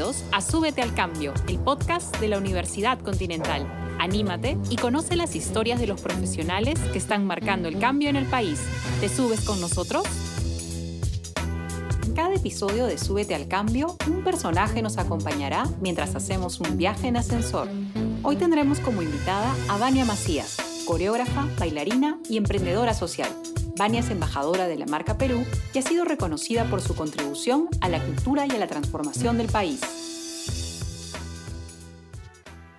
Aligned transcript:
Bienvenidos 0.00 0.24
a 0.32 0.40
Súbete 0.40 0.80
al 0.80 0.94
Cambio, 0.94 1.34
el 1.46 1.58
podcast 1.58 2.18
de 2.20 2.28
la 2.28 2.38
Universidad 2.38 2.98
Continental. 3.00 3.70
Anímate 3.98 4.56
y 4.70 4.76
conoce 4.76 5.14
las 5.14 5.36
historias 5.36 5.78
de 5.78 5.86
los 5.86 6.00
profesionales 6.00 6.78
que 6.90 6.96
están 6.96 7.26
marcando 7.26 7.68
el 7.68 7.78
cambio 7.78 8.08
en 8.08 8.16
el 8.16 8.24
país. 8.24 8.62
¿Te 9.00 9.10
subes 9.10 9.42
con 9.42 9.60
nosotros? 9.60 10.04
En 12.06 12.14
cada 12.14 12.34
episodio 12.34 12.86
de 12.86 12.96
Súbete 12.96 13.34
al 13.34 13.46
Cambio, 13.46 13.98
un 14.06 14.24
personaje 14.24 14.80
nos 14.80 14.96
acompañará 14.96 15.64
mientras 15.82 16.14
hacemos 16.14 16.60
un 16.60 16.78
viaje 16.78 17.08
en 17.08 17.18
ascensor. 17.18 17.68
Hoy 18.22 18.36
tendremos 18.36 18.80
como 18.80 19.02
invitada 19.02 19.54
a 19.68 19.76
Vania 19.76 20.06
Macías, 20.06 20.56
coreógrafa, 20.86 21.46
bailarina 21.58 22.18
y 22.26 22.38
emprendedora 22.38 22.94
social. 22.94 23.30
Vania 23.80 24.00
es 24.00 24.10
embajadora 24.10 24.68
de 24.68 24.76
la 24.76 24.84
marca 24.84 25.16
Perú 25.16 25.42
y 25.72 25.78
ha 25.78 25.82
sido 25.82 26.04
reconocida 26.04 26.64
por 26.66 26.82
su 26.82 26.94
contribución 26.94 27.66
a 27.80 27.88
la 27.88 28.04
cultura 28.04 28.46
y 28.46 28.50
a 28.50 28.58
la 28.58 28.66
transformación 28.66 29.38
del 29.38 29.46
país. 29.46 29.80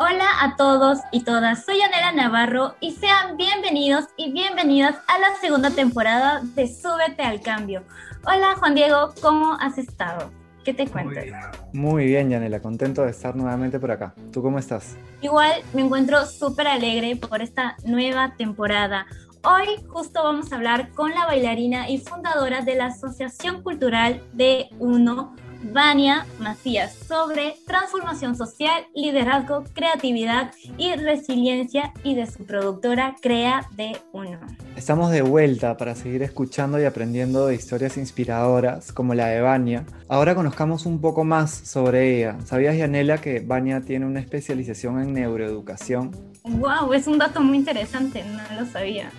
Hola 0.04 0.26
a 0.42 0.56
todos 0.56 0.98
y 1.12 1.24
todas, 1.24 1.64
soy 1.64 1.80
Anela 1.80 2.12
Navarro 2.12 2.74
y 2.80 2.94
sean 2.94 3.38
bienvenidos 3.38 4.06
y 4.18 4.32
bienvenidas 4.32 4.96
a 5.08 5.20
la 5.20 5.36
segunda 5.40 5.70
temporada 5.70 6.42
de 6.56 6.68
Súbete 6.68 7.22
al 7.22 7.40
Cambio. 7.40 7.84
Hola 8.26 8.56
Juan 8.58 8.74
Diego, 8.74 9.14
¿cómo 9.22 9.56
has 9.60 9.78
estado? 9.78 10.32
¿Qué 10.66 10.74
te 10.74 10.88
cuentas? 10.88 11.26
Muy 11.72 12.06
bien, 12.06 12.32
Yanela, 12.32 12.60
contento 12.64 13.04
de 13.04 13.12
estar 13.12 13.36
nuevamente 13.36 13.80
por 13.80 13.92
acá. 13.92 14.16
¿Tú 14.34 14.42
cómo 14.42 14.58
estás? 14.58 14.98
Igual 15.22 15.62
me 15.74 15.84
encuentro 15.84 16.26
súper 16.26 16.68
alegre 16.68 17.16
por 17.16 17.44
esta 17.44 17.76
nueva 17.86 18.34
temporada. 18.36 19.06
Hoy 19.44 19.68
justo 19.88 20.24
vamos 20.24 20.52
a 20.52 20.56
hablar 20.56 20.90
con 20.94 21.12
la 21.12 21.28
bailarina 21.28 21.92
y 21.92 22.00
fundadora 22.00 22.62
de 22.62 22.74
la 22.74 22.88
Asociación 22.88 23.62
Cultural 23.62 24.24
de 24.34 24.70
Uno, 24.80 25.36
Vania 25.64 26.26
Macías, 26.40 26.94
sobre 26.94 27.56
transformación 27.68 28.36
social, 28.36 28.86
liderazgo, 28.96 29.64
creatividad 29.74 30.52
y 30.78 30.96
resiliencia 30.96 31.94
y 32.04 32.16
de 32.16 32.26
su 32.26 32.46
productora 32.46 33.16
Crea 33.22 33.68
de 33.76 33.98
Uno. 34.12 34.40
Estamos 34.76 35.12
de 35.12 35.22
vuelta 35.22 35.78
para 35.78 35.96
seguir 35.96 36.24
escuchando 36.24 36.80
y 36.80 36.86
aprendiendo 36.86 37.48
de 37.48 37.56
historias 37.56 37.98
inspiradoras 37.98 38.92
como 38.92 39.14
la 39.14 39.28
de 39.28 39.42
Vania. 39.42 39.86
Ahora 40.08 40.36
conozcamos 40.36 40.86
un 40.86 41.00
poco 41.00 41.24
más 41.24 41.52
sobre 41.52 42.18
ella. 42.18 42.38
¿Sabías, 42.46 42.76
Yanela, 42.76 43.20
que 43.20 43.40
Vania 43.40 43.82
tiene 43.82 44.06
una 44.06 44.20
especialización 44.20 45.02
en 45.02 45.14
neuroeducación? 45.14 46.12
¡Wow! 46.44 46.94
Es 46.94 47.08
un 47.08 47.18
dato 47.18 47.42
muy 47.42 47.58
interesante, 47.58 48.24
no 48.24 48.60
lo 48.60 48.66
sabía 48.66 49.12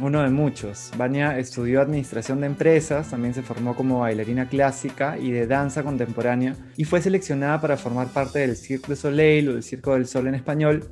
uno 0.00 0.22
de 0.22 0.30
muchos. 0.30 0.90
Vania 0.96 1.38
estudió 1.38 1.82
administración 1.82 2.40
de 2.40 2.46
empresas, 2.46 3.10
también 3.10 3.34
se 3.34 3.42
formó 3.42 3.76
como 3.76 4.00
bailarina 4.00 4.48
clásica 4.48 5.18
y 5.18 5.30
de 5.30 5.46
danza 5.46 5.82
contemporánea 5.82 6.56
y 6.76 6.84
fue 6.84 7.02
seleccionada 7.02 7.60
para 7.60 7.76
formar 7.76 8.08
parte 8.08 8.38
del 8.38 8.56
Cirque 8.56 8.88
du 8.88 8.96
Soleil 8.96 9.48
o 9.48 9.52
del 9.52 9.62
Circo 9.62 9.92
del 9.92 10.06
Sol 10.06 10.26
en 10.28 10.36
español 10.36 10.88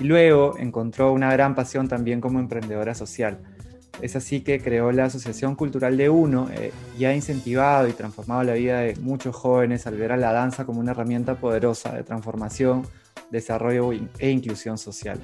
y 0.00 0.04
luego 0.04 0.56
encontró 0.58 1.12
una 1.12 1.32
gran 1.32 1.54
pasión 1.54 1.86
también 1.86 2.20
como 2.20 2.40
emprendedora 2.40 2.94
social. 2.94 3.38
Es 4.02 4.16
así 4.16 4.40
que 4.40 4.60
creó 4.60 4.92
la 4.92 5.04
Asociación 5.04 5.54
Cultural 5.54 5.96
de 5.96 6.10
Uno 6.10 6.48
eh, 6.52 6.72
y 6.98 7.04
ha 7.04 7.14
incentivado 7.14 7.88
y 7.88 7.92
transformado 7.92 8.42
la 8.42 8.54
vida 8.54 8.80
de 8.80 8.96
muchos 8.96 9.34
jóvenes 9.34 9.86
al 9.86 9.96
ver 9.96 10.12
a 10.12 10.16
la 10.16 10.32
danza 10.32 10.66
como 10.66 10.80
una 10.80 10.90
herramienta 10.90 11.36
poderosa 11.36 11.94
de 11.94 12.02
transformación, 12.02 12.82
desarrollo 13.30 13.92
e 14.18 14.30
inclusión 14.30 14.76
social. 14.76 15.18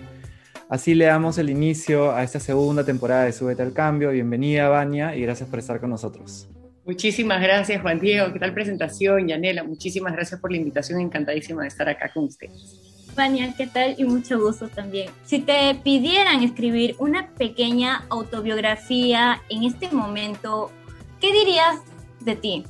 Así 0.72 0.94
le 0.94 1.04
damos 1.04 1.36
el 1.36 1.50
inicio 1.50 2.12
a 2.12 2.22
esta 2.22 2.40
segunda 2.40 2.82
temporada 2.82 3.24
de 3.24 3.32
Súbete 3.32 3.60
al 3.60 3.74
Cambio. 3.74 4.08
Bienvenida, 4.08 4.70
Vania, 4.70 5.14
y 5.14 5.20
gracias 5.20 5.46
por 5.46 5.58
estar 5.58 5.78
con 5.78 5.90
nosotros. 5.90 6.48
Muchísimas 6.86 7.42
gracias, 7.42 7.82
Juan 7.82 8.00
Diego. 8.00 8.32
¿Qué 8.32 8.38
tal 8.38 8.54
presentación, 8.54 9.28
Yanela? 9.28 9.64
Muchísimas 9.64 10.14
gracias 10.14 10.40
por 10.40 10.50
la 10.50 10.56
invitación. 10.56 10.98
Encantadísima 10.98 11.60
de 11.60 11.68
estar 11.68 11.86
acá 11.90 12.10
con 12.14 12.24
ustedes. 12.24 12.80
Vania, 13.14 13.52
¿qué 13.54 13.66
tal? 13.66 13.96
Y 13.98 14.04
mucho 14.04 14.40
gusto 14.40 14.66
también. 14.68 15.10
Si 15.26 15.40
te 15.40 15.74
pidieran 15.84 16.42
escribir 16.42 16.96
una 16.98 17.28
pequeña 17.34 18.06
autobiografía 18.08 19.42
en 19.50 19.64
este 19.64 19.90
momento, 19.90 20.72
¿qué 21.20 21.34
dirías 21.34 21.80
de 22.20 22.36
ti? 22.36 22.64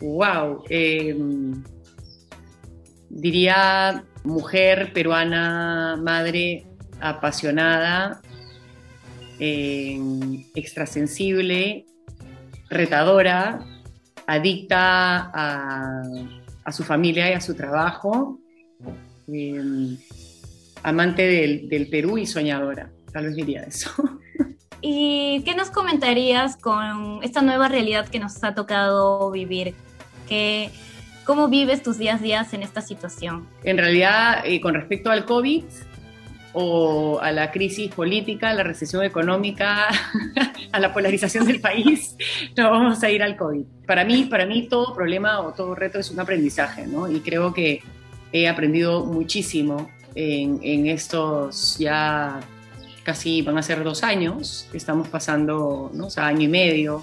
Wow. 0.00 0.64
Em, 0.68 1.62
diría 3.10 4.02
mujer 4.24 4.92
peruana, 4.92 5.96
madre 6.00 6.66
apasionada, 7.00 8.20
extrasensible, 9.38 11.86
retadora, 12.68 13.64
adicta 14.26 15.30
a, 15.34 16.02
su 16.72 16.84
familia 16.84 17.30
y 17.30 17.32
a 17.32 17.40
su 17.40 17.54
trabajo, 17.54 18.38
em, 19.26 19.96
amante 20.84 21.26
del, 21.26 21.68
del, 21.68 21.88
Perú 21.88 22.16
y 22.16 22.26
soñadora, 22.26 22.92
tal 23.12 23.26
vez 23.26 23.34
diría 23.34 23.64
eso. 23.64 23.90
¿Y 24.80 25.42
qué 25.44 25.56
nos 25.56 25.70
comentarías 25.70 26.56
con 26.56 27.20
esta 27.22 27.42
nueva 27.42 27.68
realidad 27.68 28.08
que 28.08 28.20
nos 28.20 28.42
ha 28.44 28.54
tocado 28.54 29.32
vivir? 29.32 29.74
¿Qué, 30.28 30.70
¿Cómo 31.24 31.48
vives 31.48 31.82
tus 31.82 31.98
días 31.98 32.22
días 32.22 32.52
en 32.54 32.62
esta 32.62 32.80
situación? 32.80 33.46
En 33.62 33.78
realidad, 33.78 34.42
eh, 34.44 34.60
con 34.60 34.74
respecto 34.74 35.10
al 35.10 35.24
COVID 35.24 35.64
o 36.52 37.20
a 37.20 37.30
la 37.30 37.50
crisis 37.50 37.92
política, 37.94 38.52
la 38.54 38.62
recesión 38.62 39.04
económica, 39.04 39.88
a 40.72 40.80
la 40.80 40.92
polarización 40.92 41.46
del 41.46 41.60
país, 41.60 42.16
no 42.56 42.70
vamos 42.70 43.02
a 43.02 43.10
ir 43.10 43.22
al 43.22 43.36
COVID. 43.36 43.64
Para 43.86 44.04
mí, 44.04 44.24
para 44.24 44.46
mí 44.46 44.66
todo 44.68 44.94
problema 44.94 45.40
o 45.40 45.52
todo 45.52 45.74
reto 45.74 45.98
es 45.98 46.10
un 46.10 46.20
aprendizaje, 46.20 46.86
¿no? 46.86 47.10
Y 47.10 47.20
creo 47.20 47.52
que 47.52 47.82
he 48.32 48.48
aprendido 48.48 49.04
muchísimo 49.04 49.90
en, 50.14 50.58
en 50.62 50.86
estos 50.86 51.78
ya 51.78 52.40
casi 53.04 53.42
van 53.42 53.58
a 53.58 53.62
ser 53.62 53.82
dos 53.84 54.02
años 54.02 54.68
que 54.70 54.78
estamos 54.78 55.08
pasando, 55.08 55.90
¿no? 55.94 56.06
O 56.06 56.10
sea, 56.10 56.26
año 56.26 56.42
y 56.42 56.48
medio 56.48 57.02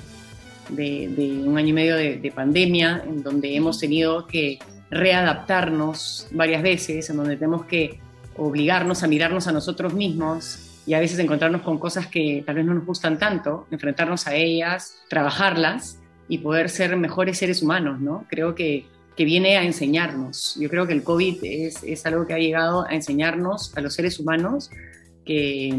de, 0.69 1.43
un 1.45 1.57
año 1.57 1.69
y 1.69 1.73
medio 1.73 1.95
de, 1.95 2.31
pandemia, 2.33 3.03
en 3.05 3.23
donde 3.23 3.55
hemos 3.55 3.79
tenido 3.79 4.27
que 4.27 4.59
readaptarnos 4.89 6.27
varias 6.31 6.61
veces, 6.61 7.09
en 7.09 7.17
donde 7.17 7.35
tenemos 7.35 7.65
que 7.65 7.99
obligarnos 8.37 9.03
a 9.03 9.07
mirarnos 9.07 9.47
a 9.47 9.51
nosotros 9.51 9.93
mismos 9.93 10.81
y 10.85 10.93
a 10.93 10.99
veces 10.99 11.19
encontrarnos 11.19 11.61
con 11.63 11.79
cosas 11.79 12.07
que 12.07 12.43
tal 12.45 12.55
vez 12.55 12.65
no 12.65 12.73
nos 12.73 12.85
gustan 12.85 13.19
tanto, 13.19 13.67
enfrentarnos 13.71 14.27
a 14.27 14.35
ellas, 14.35 14.95
trabajarlas 15.09 15.99
y 16.29 16.37
poder 16.39 16.69
ser 16.69 16.95
mejores 16.95 17.37
seres 17.37 17.61
humanos, 17.61 17.99
¿no? 17.99 18.25
Creo 18.29 18.55
que, 18.55 18.85
que 19.15 19.25
viene 19.25 19.57
a 19.57 19.63
enseñarnos. 19.63 20.57
Yo 20.59 20.69
creo 20.69 20.87
que 20.87 20.93
el 20.93 21.03
COVID 21.03 21.43
es, 21.43 21.83
es, 21.83 22.05
algo 22.05 22.25
que 22.25 22.33
ha 22.33 22.37
llegado 22.37 22.85
a 22.87 22.93
enseñarnos 22.93 23.75
a 23.75 23.81
los 23.81 23.95
seres 23.95 24.19
humanos 24.19 24.69
que, 25.25 25.73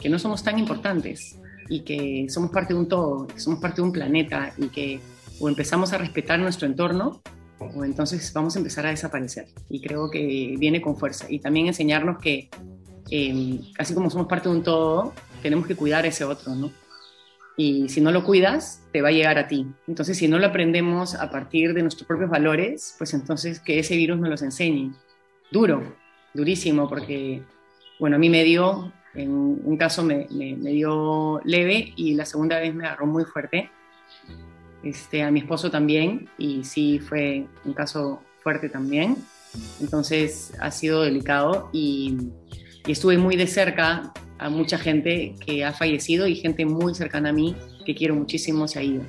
que 0.00 0.08
no 0.08 0.18
somos 0.18 0.42
tan 0.42 0.58
importantes, 0.58 1.38
y 1.70 1.80
que 1.80 2.26
somos 2.28 2.50
parte 2.50 2.74
de 2.74 2.80
un 2.80 2.88
todo, 2.88 3.26
que 3.28 3.40
somos 3.40 3.60
parte 3.60 3.76
de 3.76 3.82
un 3.82 3.92
planeta 3.92 4.52
y 4.58 4.68
que 4.68 5.00
o 5.40 5.48
empezamos 5.48 5.92
a 5.94 5.98
respetar 5.98 6.38
nuestro 6.38 6.66
entorno 6.66 7.22
o 7.58 7.84
entonces 7.84 8.32
vamos 8.34 8.56
a 8.56 8.58
empezar 8.58 8.86
a 8.86 8.90
desaparecer. 8.90 9.46
Y 9.68 9.80
creo 9.80 10.10
que 10.10 10.56
viene 10.58 10.82
con 10.82 10.96
fuerza. 10.96 11.26
Y 11.28 11.38
también 11.38 11.66
enseñarnos 11.66 12.18
que, 12.18 12.50
eh, 13.10 13.60
así 13.78 13.94
como 13.94 14.10
somos 14.10 14.26
parte 14.26 14.48
de 14.48 14.56
un 14.56 14.62
todo, 14.62 15.14
tenemos 15.42 15.66
que 15.66 15.76
cuidar 15.76 16.04
ese 16.06 16.24
otro, 16.24 16.54
¿no? 16.54 16.72
Y 17.56 17.88
si 17.90 18.00
no 18.00 18.10
lo 18.10 18.24
cuidas, 18.24 18.82
te 18.92 19.02
va 19.02 19.08
a 19.08 19.12
llegar 19.12 19.38
a 19.38 19.46
ti. 19.46 19.66
Entonces, 19.86 20.16
si 20.16 20.26
no 20.26 20.38
lo 20.38 20.46
aprendemos 20.46 21.14
a 21.14 21.30
partir 21.30 21.74
de 21.74 21.82
nuestros 21.82 22.06
propios 22.06 22.30
valores, 22.30 22.94
pues 22.96 23.12
entonces 23.12 23.60
que 23.60 23.78
ese 23.78 23.96
virus 23.96 24.18
nos 24.18 24.30
los 24.30 24.42
enseñe. 24.42 24.92
Duro, 25.52 25.82
durísimo, 26.32 26.88
porque, 26.88 27.42
bueno, 27.98 28.16
a 28.16 28.18
mí 28.18 28.30
me 28.30 28.44
dio 28.44 28.90
en 29.14 29.30
un 29.30 29.76
caso 29.76 30.02
me, 30.04 30.26
dio 30.28 31.40
leve 31.44 31.92
y 31.96 32.14
la 32.14 32.24
segunda 32.24 32.58
vez 32.58 32.74
me 32.74 32.86
agarró 32.86 33.06
muy 33.06 33.24
fuerte. 33.24 33.70
Este, 34.82 35.22
a 35.22 35.30
mi 35.30 35.40
esposo 35.40 35.70
también 35.70 36.28
y 36.38 36.64
sí 36.64 36.98
fue 37.00 37.46
un 37.64 37.74
caso 37.74 38.22
fuerte 38.42 38.68
también. 38.68 39.16
Entonces 39.80 40.52
ha 40.60 40.70
sido 40.70 41.02
delicado 41.02 41.70
y, 41.72 42.16
estuve 42.86 43.18
muy 43.18 43.36
de 43.36 43.46
cerca 43.46 44.12
a 44.38 44.48
mucha 44.48 44.78
gente 44.78 45.36
que 45.44 45.64
ha 45.64 45.72
fallecido 45.72 46.26
y 46.26 46.34
gente 46.34 46.64
muy 46.64 46.94
cercana 46.94 47.28
a 47.28 47.32
mí 47.32 47.54
que 47.84 47.94
quiero 47.94 48.14
muchísimo 48.14 48.66
se 48.66 48.78
ha 48.78 48.82
ido. 48.82 49.02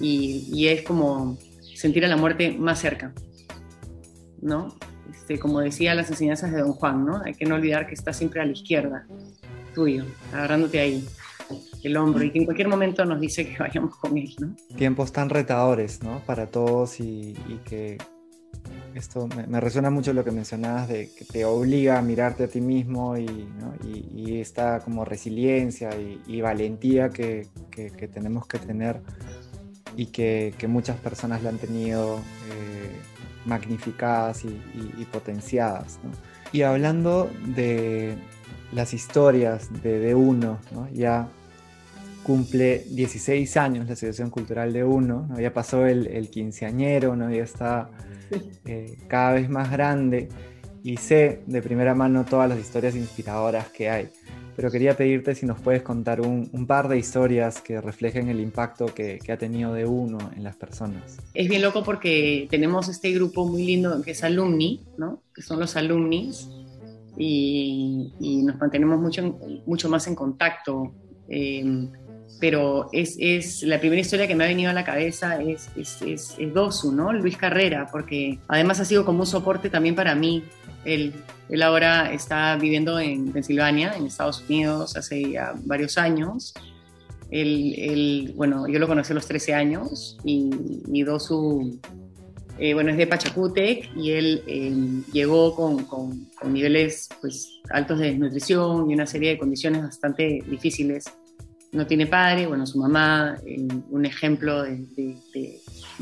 Y, 0.00 0.48
y 0.52 0.68
es 0.68 0.82
como 0.82 1.38
sentir 1.74 2.04
a 2.04 2.08
la 2.08 2.16
muerte 2.16 2.50
más 2.58 2.80
cerca, 2.80 3.14
¿no? 4.42 4.76
Este, 5.30 5.40
como 5.40 5.60
decía 5.60 5.94
las 5.94 6.10
enseñanzas 6.10 6.50
de 6.50 6.58
Don 6.58 6.72
Juan, 6.72 7.06
¿no? 7.06 7.22
Hay 7.24 7.34
que 7.34 7.44
no 7.44 7.54
olvidar 7.54 7.86
que 7.86 7.94
está 7.94 8.12
siempre 8.12 8.40
a 8.40 8.44
la 8.44 8.50
izquierda 8.50 9.06
tuyo, 9.72 10.04
agarrándote 10.32 10.80
ahí 10.80 11.06
el 11.84 11.96
hombro 11.96 12.24
y 12.24 12.32
que 12.32 12.40
en 12.40 12.44
cualquier 12.46 12.66
momento 12.66 13.04
nos 13.04 13.20
dice 13.20 13.46
que 13.46 13.56
vayamos 13.60 13.94
con 13.94 14.18
él, 14.18 14.34
¿no? 14.40 14.56
Tiempos 14.76 15.12
tan 15.12 15.30
retadores, 15.30 16.02
¿no? 16.02 16.18
Para 16.26 16.48
todos 16.48 16.98
y, 16.98 17.36
que 17.64 17.96
esto 18.96 19.28
me, 19.28 19.60
resuena 19.60 19.88
mucho 19.88 20.12
lo 20.12 20.24
que 20.24 20.32
mencionabas 20.32 20.88
de 20.88 21.10
que 21.16 21.24
te 21.24 21.44
obliga 21.44 22.00
a 22.00 22.02
mirarte 22.02 22.44
a 22.44 22.48
ti 22.48 22.60
mismo 22.60 23.16
y, 23.16 24.40
esta 24.40 24.80
como 24.80 25.04
resiliencia 25.04 25.90
y, 26.26 26.40
valentía 26.40 27.10
que, 27.10 27.46
que, 27.70 28.08
tenemos 28.08 28.48
que 28.48 28.58
tener 28.58 29.00
y 29.96 30.06
que, 30.06 30.52
muchas 30.66 30.96
personas 30.96 31.44
la 31.44 31.50
han 31.50 31.58
tenido 31.58 32.16
eh, 32.16 33.09
magnificadas 33.44 34.44
y, 34.44 35.04
potenciadas. 35.06 35.98
Y 36.52 36.62
hablando 36.62 37.30
de 37.46 38.16
las 38.72 38.94
historias 38.94 39.70
de 39.82 40.14
D1, 40.14 40.58
ya 40.92 41.28
cumple 42.22 42.84
16 42.90 43.56
años 43.56 43.86
la 43.86 43.94
Asociación 43.94 44.30
Cultural 44.30 44.72
de 44.72 44.84
Uno, 44.84 45.26
¿no? 45.30 45.40
ya 45.40 45.52
pasó 45.52 45.86
el, 45.86 46.06
el 46.06 46.28
quinceañero, 46.30 47.16
¿no? 47.16 47.30
ya 47.30 47.42
está 47.42 47.90
eh, 48.66 48.98
cada 49.08 49.32
vez 49.32 49.48
más 49.48 49.70
grande 49.70 50.28
y 50.82 50.96
sé 50.96 51.42
de 51.46 51.62
primera 51.62 51.94
mano 51.94 52.24
todas 52.24 52.48
las 52.48 52.58
historias 52.58 52.94
inspiradoras 52.94 53.68
que 53.68 53.90
hay. 53.90 54.10
Pero 54.60 54.70
quería 54.70 54.94
pedirte 54.94 55.34
si 55.34 55.46
nos 55.46 55.58
puedes 55.58 55.80
contar 55.80 56.20
un, 56.20 56.66
par 56.66 56.86
de 56.88 56.98
historias 56.98 57.62
que 57.62 57.80
reflejen 57.80 58.28
el 58.28 58.40
impacto 58.40 58.84
que, 58.94 59.18
ha 59.32 59.36
tenido 59.38 59.72
de 59.72 59.86
uno 59.86 60.18
en 60.36 60.44
las 60.44 60.54
personas. 60.54 61.16
Es 61.32 61.48
bien 61.48 61.62
loco 61.62 61.82
porque 61.82 62.46
tenemos 62.50 62.90
este 62.90 63.10
grupo 63.12 63.46
muy 63.46 63.64
lindo 63.64 64.02
que 64.02 64.10
es 64.10 64.22
alumni, 64.22 64.84
¿no? 64.98 65.22
que 65.34 65.40
son 65.40 65.60
los 65.60 65.76
alumnis, 65.76 66.50
y, 67.16 68.12
nos 68.44 68.58
mantenemos 68.58 69.00
mucho, 69.00 69.38
mucho 69.64 69.88
más 69.88 70.06
en 70.08 70.14
contacto. 70.14 70.92
Eh, 71.30 71.88
pero 72.38 72.88
es, 72.92 73.16
es, 73.18 73.62
la 73.62 73.78
primera 73.78 74.00
historia 74.00 74.26
que 74.26 74.34
me 74.34 74.44
ha 74.44 74.48
venido 74.48 74.70
a 74.70 74.74
la 74.74 74.84
cabeza 74.84 75.40
es, 75.42 75.68
es, 75.76 76.02
es, 76.02 76.36
Dosu, 76.54 76.92
¿no? 76.92 77.12
Luis 77.12 77.36
Carrera, 77.36 77.88
porque 77.90 78.38
además 78.48 78.80
ha 78.80 78.84
sido 78.84 79.04
como 79.04 79.20
un 79.20 79.26
soporte 79.26 79.68
también 79.68 79.94
para 79.94 80.14
mí. 80.14 80.44
Él, 80.84 81.12
él 81.50 81.62
ahora 81.62 82.12
está 82.12 82.56
viviendo 82.56 82.98
en 82.98 83.30
Pensilvania, 83.32 83.92
en 83.94 84.06
Estados 84.06 84.42
Unidos, 84.48 84.96
hace 84.96 85.32
ya 85.32 85.54
varios 85.64 85.98
años. 85.98 86.54
Él, 87.30 87.74
él, 87.76 88.32
bueno, 88.36 88.66
yo 88.66 88.78
lo 88.78 88.88
conocí 88.88 89.12
a 89.12 89.14
los 89.14 89.26
13 89.26 89.54
años 89.54 90.16
y, 90.24 90.50
y 90.92 91.02
Dosu, 91.02 91.78
eh, 92.58 92.74
bueno, 92.74 92.90
es 92.90 92.96
de 92.96 93.06
Pachacútec 93.06 93.94
y 93.96 94.12
él 94.12 94.42
eh, 94.46 95.02
llegó 95.12 95.54
con, 95.54 95.84
con, 95.84 96.26
con 96.40 96.52
niveles 96.52 97.08
pues, 97.20 97.60
altos 97.70 97.98
de 97.98 98.06
desnutrición 98.06 98.90
y 98.90 98.94
una 98.94 99.06
serie 99.06 99.30
de 99.30 99.38
condiciones 99.38 99.82
bastante 99.82 100.42
difíciles 100.48 101.04
no 101.72 101.86
tiene 101.86 102.06
padre, 102.06 102.46
bueno, 102.46 102.66
su 102.66 102.78
mamá, 102.78 103.36
un 103.90 104.04
ejemplo 104.04 104.62
de, 104.62 105.58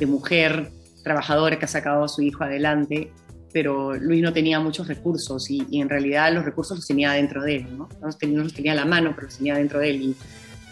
mujer 0.06 0.70
trabajadora 1.02 1.58
que 1.58 1.64
ha 1.64 1.68
sacado 1.68 2.04
a 2.04 2.08
su 2.08 2.22
hijo 2.22 2.44
adelante, 2.44 3.12
pero 3.52 3.94
Luis 3.94 4.22
no 4.22 4.32
tenía 4.32 4.60
muchos 4.60 4.88
recursos 4.88 5.50
y, 5.50 5.80
en 5.80 5.88
realidad 5.88 6.32
los 6.32 6.44
recursos 6.44 6.78
los 6.78 6.86
tenía 6.86 7.12
dentro 7.12 7.42
de 7.42 7.56
él, 7.56 7.76
¿no? 7.76 7.88
No 8.00 8.06
los 8.06 8.18
tenía, 8.54 8.72
a 8.72 8.76
la 8.76 8.84
mano, 8.84 9.12
pero 9.14 9.26
los 9.26 9.36
tenía 9.36 9.56
dentro 9.56 9.78
de 9.80 9.90
él. 9.90 10.16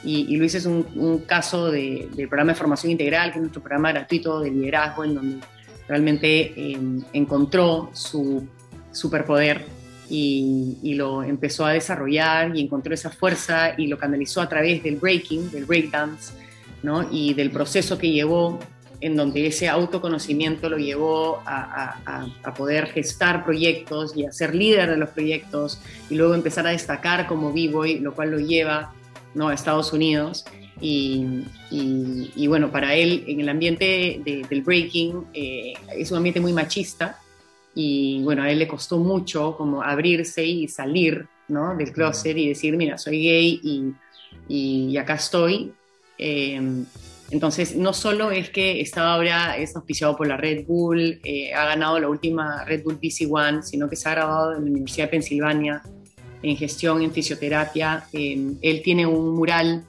Y, 0.05 0.37
Luis 0.37 0.55
es 0.55 0.67
un, 0.67 1.25
caso 1.27 1.71
del 1.71 2.11
programa 2.29 2.53
de 2.53 2.59
formación 2.59 2.93
integral, 2.93 3.33
que 3.33 3.39
es 3.39 3.43
nuestro 3.43 3.63
programa 3.63 3.93
gratuito 3.93 4.41
de 4.41 4.51
liderazgo, 4.51 5.05
en 5.05 5.15
donde 5.15 5.47
realmente 5.89 6.53
eh, 6.57 6.79
encontró 7.13 7.91
su 7.93 8.47
superpoder 8.93 9.76
y, 10.09 10.95
lo 10.95 11.23
empezó 11.23 11.65
a 11.67 11.73
desarrollar 11.73 12.57
y 12.57 12.63
encontró 12.63 12.95
esa 12.95 13.11
fuerza 13.11 13.75
y 13.77 13.87
lo 13.87 13.99
canalizó 13.99 14.41
a 14.41 14.49
través 14.49 14.83
del 14.83 14.97
breaking, 14.97 15.51
del 15.51 15.65
breakdance, 15.65 16.33
¿no? 16.83 17.07
y 17.11 17.35
del 17.35 17.51
proceso 17.51 17.99
que 17.99 18.11
llevó, 18.11 18.59
en 19.01 19.17
donde 19.17 19.47
ese 19.47 19.69
autoconocimiento 19.69 20.71
lo 20.71 20.79
llevó 20.79 21.43
a, 21.45 22.27
poder 22.57 22.87
gestar 22.87 23.45
proyectos 23.45 24.17
y 24.17 24.25
a 24.25 24.33
ser 24.33 24.55
líder 24.55 24.91
de 24.91 24.97
los 24.97 25.11
proyectos 25.11 25.81
y 26.09 26.15
luego 26.15 26.35
empezar 26.35 26.67
a 26.67 26.71
destacar 26.71 27.27
como 27.27 27.53
b-boy, 27.53 27.99
lo 27.99 28.15
cual 28.15 28.31
lo 28.31 28.39
lleva 28.39 28.95
¿no? 29.35 29.49
a 29.49 29.55
Estados 29.55 29.93
Unidos. 29.93 30.47
Y, 30.81 32.47
bueno, 32.49 32.71
para 32.71 32.95
él 32.95 33.25
en 33.27 33.41
el 33.41 33.49
ambiente 33.49 34.21
del 34.25 34.63
breaking 34.63 35.27
eh, 35.35 35.75
es 35.97 36.11
un 36.11 36.19
ambiente 36.19 36.41
muy 36.41 36.53
machista, 36.53 37.21
y 37.79 38.23
bueno, 38.23 38.43
a 38.43 38.51
él 38.51 38.59
le 38.59 38.67
costó 38.67 38.97
mucho 38.97 39.55
como 39.55 39.83
abrirse 39.83 40.43
y 40.43 40.67
salir 40.67 41.27
¿no? 41.49 41.77
del 41.77 41.93
closet 41.93 42.35
y 42.35 42.49
decir, 42.49 42.75
mira, 42.75 42.97
soy 42.97 43.23
gay 43.23 43.61
y, 43.63 43.93
y, 44.49 44.97
acá 44.97 45.17
estoy. 45.17 45.75
Em, 46.17 46.87
entonces, 47.31 47.77
no 47.77 47.93
solo 47.93 48.31
es 48.31 48.49
que 48.49 48.81
estaba 48.81 49.13
ahora, 49.13 49.59
es 49.59 49.77
auspiciado 49.77 50.17
por 50.17 50.27
la 50.27 50.39
Red 50.39 50.65
Bull, 50.65 51.21
eh, 51.23 51.53
ha 51.53 51.67
ganado 51.67 51.99
la 51.99 52.09
última 52.09 52.65
Red 52.65 52.83
Bull 52.83 52.99
PC 52.99 53.29
One, 53.31 53.63
sino 53.63 53.91
que 53.91 53.97
se 53.97 54.09
ha 54.09 54.13
graduado 54.13 54.57
en 54.57 54.65
la 54.65 54.71
Universidad 54.71 55.05
de 55.05 55.11
Pensilvania 55.11 55.83
en 56.43 56.57
gestión, 56.57 57.03
en 57.03 57.13
fisioterapia. 57.13 58.07
Em, 58.11 58.57
él 58.63 58.81
tiene 58.83 59.05
un 59.05 59.35
mural 59.35 59.85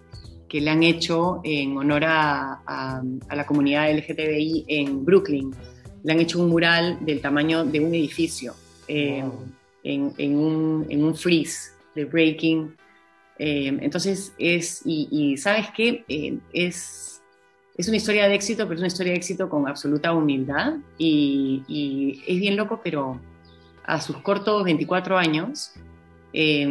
que 0.49 0.59
le 0.59 0.71
han 0.71 0.83
hecho 0.83 1.39
en 1.45 1.77
honor 1.77 2.03
a, 2.03 2.61
a, 2.67 3.01
a 3.29 3.35
la 3.35 3.45
comunidad 3.45 3.89
LGTBI 3.95 4.65
en 4.67 5.05
Brooklyn 5.05 5.55
le 6.07 6.13
han 6.13 6.21
hecho 6.21 6.39
un 6.39 6.47
mural 6.47 6.97
del 7.01 7.19
tamaño 7.19 7.65
de 7.65 7.81
un 7.81 7.93
edificio 7.93 8.55
eh, 8.87 9.25
en, 9.83 10.37
un, 10.37 10.85
en, 10.87 11.15
freeze 11.15 11.73
de 11.95 12.05
breaking. 12.05 12.73
Eh, 13.37 13.77
entonces 13.81 14.33
es, 14.37 14.83
y, 14.85 15.35
sabes 15.35 15.67
qué, 15.75 16.05
eh, 16.07 16.37
es, 16.53 17.21
es 17.77 17.87
una 17.89 17.97
historia 17.97 18.29
de 18.29 18.35
éxito, 18.35 18.63
pero 18.63 18.75
es 18.75 18.79
una 18.79 18.87
historia 18.87 19.11
de 19.11 19.17
éxito 19.17 19.49
con 19.49 19.67
absoluta 19.67 20.13
humildad 20.13 20.75
y, 20.97 22.23
es 22.25 22.39
bien 22.39 22.55
loco, 22.55 22.79
pero 22.81 23.19
a 23.85 23.99
sus 23.99 24.15
cortos 24.19 24.63
24 24.63 25.17
años, 25.17 25.73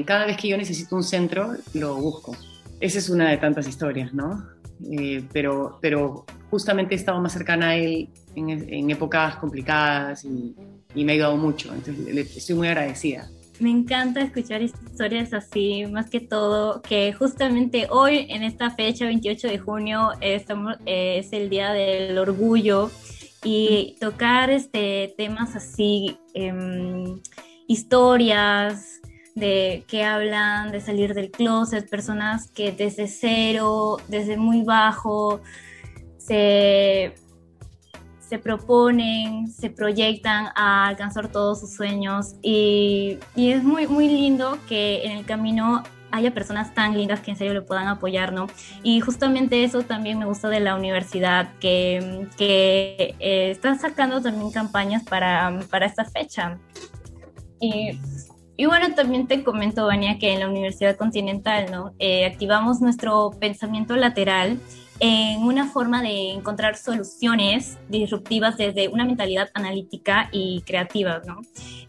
cada 0.07 0.25
vez 0.25 0.39
que 0.39 0.49
yo 0.49 0.57
necesito 0.57 0.97
un 0.97 1.05
centro, 1.05 1.53
lo 1.75 1.95
busco. 1.97 2.35
Esa 2.81 2.99
es 3.01 3.11
una 3.11 3.29
de 3.29 3.37
tantas 3.37 3.69
historias, 3.69 4.15
¿no? 4.15 4.47
pero, 5.31 5.79
pero 5.83 6.25
justamente 6.51 6.95
he 6.95 6.99
estado 6.99 7.21
más 7.21 7.33
cercana 7.33 7.69
a 7.69 7.77
él 7.77 8.09
en, 8.37 8.91
épocas 8.91 9.37
complicadas 9.37 10.25
y, 10.25 10.55
me 10.95 11.13
ha 11.13 11.15
ayudado 11.15 11.37
mucho. 11.37 11.73
Entonces, 11.75 11.99
le, 12.15 12.21
estoy 12.23 12.55
muy 12.55 12.69
agradecida. 12.69 13.29
Me 13.59 13.71
encanta 13.71 14.21
escuchar 14.21 14.63
historias 14.63 15.33
así, 15.33 15.87
más 15.87 16.11
que 16.11 16.21
todo, 16.21 16.83
que 16.83 17.13
justamente 17.15 17.87
hoy, 17.91 18.27
en 18.29 18.43
esta 18.43 18.71
fecha, 18.71 19.07
28 19.07 19.49
de 19.49 19.59
junio, 19.59 20.11
estamos, 20.21 20.77
es 20.85 21.33
el 21.33 21.49
Día 21.49 21.73
del 21.73 22.19
Orgullo 22.19 22.91
y 23.43 23.97
tocar 24.01 24.51
este, 24.51 25.15
temas 25.17 25.57
así, 25.57 26.19
em, 26.35 27.21
historias 27.67 29.01
de 29.35 29.85
que 29.87 30.03
hablan 30.03 30.73
de 30.73 30.81
salir 30.81 31.15
del 31.15 31.31
closet, 31.31 31.89
personas 31.89 32.51
que 32.51 32.73
desde 32.73 33.07
cero, 33.07 33.99
desde 34.09 34.37
muy 34.37 34.63
bajo, 34.63 35.41
se 36.19 37.15
se 38.29 38.39
proponen, 38.39 39.49
se 39.49 39.71
proyectan 39.71 40.49
a 40.57 40.89
alcanzar 40.89 41.29
todos 41.29 41.61
sus 41.61 41.75
sueños 41.75 42.35
y, 42.43 43.19
es 43.37 43.63
muy, 43.63 43.87
muy 43.87 44.09
lindo 44.09 44.59
que 44.69 45.05
en 45.05 45.13
el 45.13 45.25
camino 45.25 45.85
haya 46.11 46.33
personas 46.33 46.75
tan 46.75 46.97
lindas 46.97 47.21
que 47.21 47.33
en 47.33 47.37
serio 47.37 47.55
le 47.55 47.63
puedan 47.63 47.89
apoyar, 47.89 48.33
¿no? 48.33 48.47
Y 48.83 49.01
justamente 49.01 49.63
eso 49.65 49.83
también 49.83 50.19
me 50.19 50.25
gusta 50.25 50.49
de 50.49 50.61
la 50.61 50.75
universidad, 50.75 51.53
que, 51.61 52.27
que 52.37 53.15
eh, 53.21 53.51
están 53.51 53.79
sacando 53.79 54.21
también 54.21 54.51
campañas 54.51 55.05
para, 55.05 55.61
para 55.71 55.87
esta 55.87 56.05
fecha. 56.05 56.59
Y, 57.61 58.01
y, 58.57 58.67
bueno, 58.67 58.95
también 58.95 59.27
te 59.27 59.45
comento, 59.45 59.87
Vania, 59.87 60.19
que 60.19 60.33
en 60.33 60.41
la 60.41 60.49
Universidad 60.49 60.97
Continental, 60.97 61.71
¿no? 61.71 61.93
Eh, 61.99 62.25
activamos 62.25 62.81
nuestro 62.81 63.31
pensamiento 63.39 63.95
lateral 63.97 64.59
en 65.01 65.43
una 65.43 65.67
forma 65.67 66.03
de 66.03 66.33
encontrar 66.33 66.77
soluciones 66.77 67.77
disruptivas 67.89 68.57
desde 68.57 68.89
una 68.89 69.05
mentalidad 69.05 69.51
analítica 69.55 70.29
y 70.33 70.63
creativa, 70.63 71.23
¿no? 71.27 71.41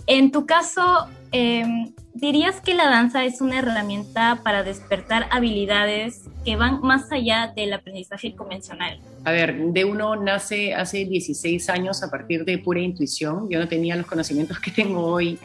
En 0.07 0.31
tu 0.31 0.45
caso, 0.45 1.07
em, 1.31 1.93
¿dirías 2.13 2.61
que 2.61 2.73
la 2.73 2.89
danza 2.89 3.25
es 3.25 3.41
una 3.41 3.59
herramienta 3.59 4.41
para 4.43 4.63
despertar 4.63 5.27
habilidades 5.31 6.23
que 6.45 6.55
van 6.55 6.81
más 6.81 7.11
allá 7.11 7.51
del 7.55 7.73
aprendizaje 7.73 8.35
convencional? 8.35 8.99
A 9.25 9.31
ver, 9.31 9.57
de 9.57 9.85
uno 9.85 10.15
nace 10.15 10.73
hace 10.73 11.05
16 11.05 11.69
años 11.69 12.03
a 12.03 12.09
partir 12.09 12.45
de 12.45 12.57
pura 12.57 12.79
intuición. 12.79 13.49
Yo 13.49 13.59
no 13.59 13.67
tenía 13.67 13.95
los 13.95 14.05
conocimientos 14.05 14.59
que 14.59 14.71
tengo 14.71 15.03
hoy 15.03 15.37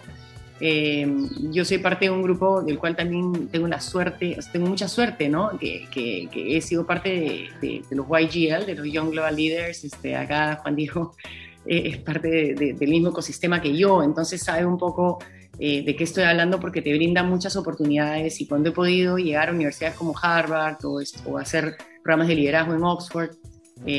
eh, 0.64 1.12
yo 1.50 1.64
soy 1.64 1.78
parte 1.78 2.04
de 2.04 2.12
un 2.12 2.22
grupo 2.22 2.62
del 2.62 2.78
cual 2.78 2.94
también 2.94 3.48
tengo 3.48 3.66
la 3.66 3.80
suerte, 3.80 4.38
tengo 4.52 4.68
mucha 4.68 4.86
suerte, 4.86 5.28
¿no? 5.28 5.58
Que, 5.58 5.88
que, 5.90 6.56
he 6.56 6.60
sido 6.60 6.86
parte 6.86 7.50
de, 7.60 7.82
los 7.90 8.06
YGL, 8.06 8.64
de 8.64 8.76
los 8.76 8.86
Young 8.86 9.10
Global 9.10 9.34
Leaders. 9.34 9.82
Este, 9.82 10.14
acá 10.14 10.60
Juan 10.62 10.76
Diego 10.76 11.16
eh, 11.66 11.82
es 11.86 11.98
parte 11.98 12.54
del 12.54 12.90
mismo 12.90 13.08
ecosistema 13.08 13.60
que 13.60 13.76
yo, 13.76 14.04
entonces 14.04 14.40
sabe 14.40 14.64
un 14.64 14.78
poco 14.78 15.18
eh, 15.58 15.82
de 15.82 15.96
qué 15.96 16.04
estoy 16.04 16.22
hablando 16.22 16.60
porque 16.60 16.80
te 16.80 16.94
brinda 16.94 17.24
muchas 17.24 17.56
oportunidades 17.56 18.40
y 18.40 18.46
cuando 18.46 18.68
he 18.68 18.72
podido 18.72 19.18
llegar 19.18 19.48
a 19.48 19.52
universidades 19.52 19.96
como 19.96 20.14
Harvard 20.16 20.76
o, 20.84 21.00
o 21.24 21.38
hacer 21.38 21.76
programas 22.04 22.28
de 22.28 22.36
liderazgo 22.36 22.74
en 22.74 22.84
Oxford, 22.84 23.30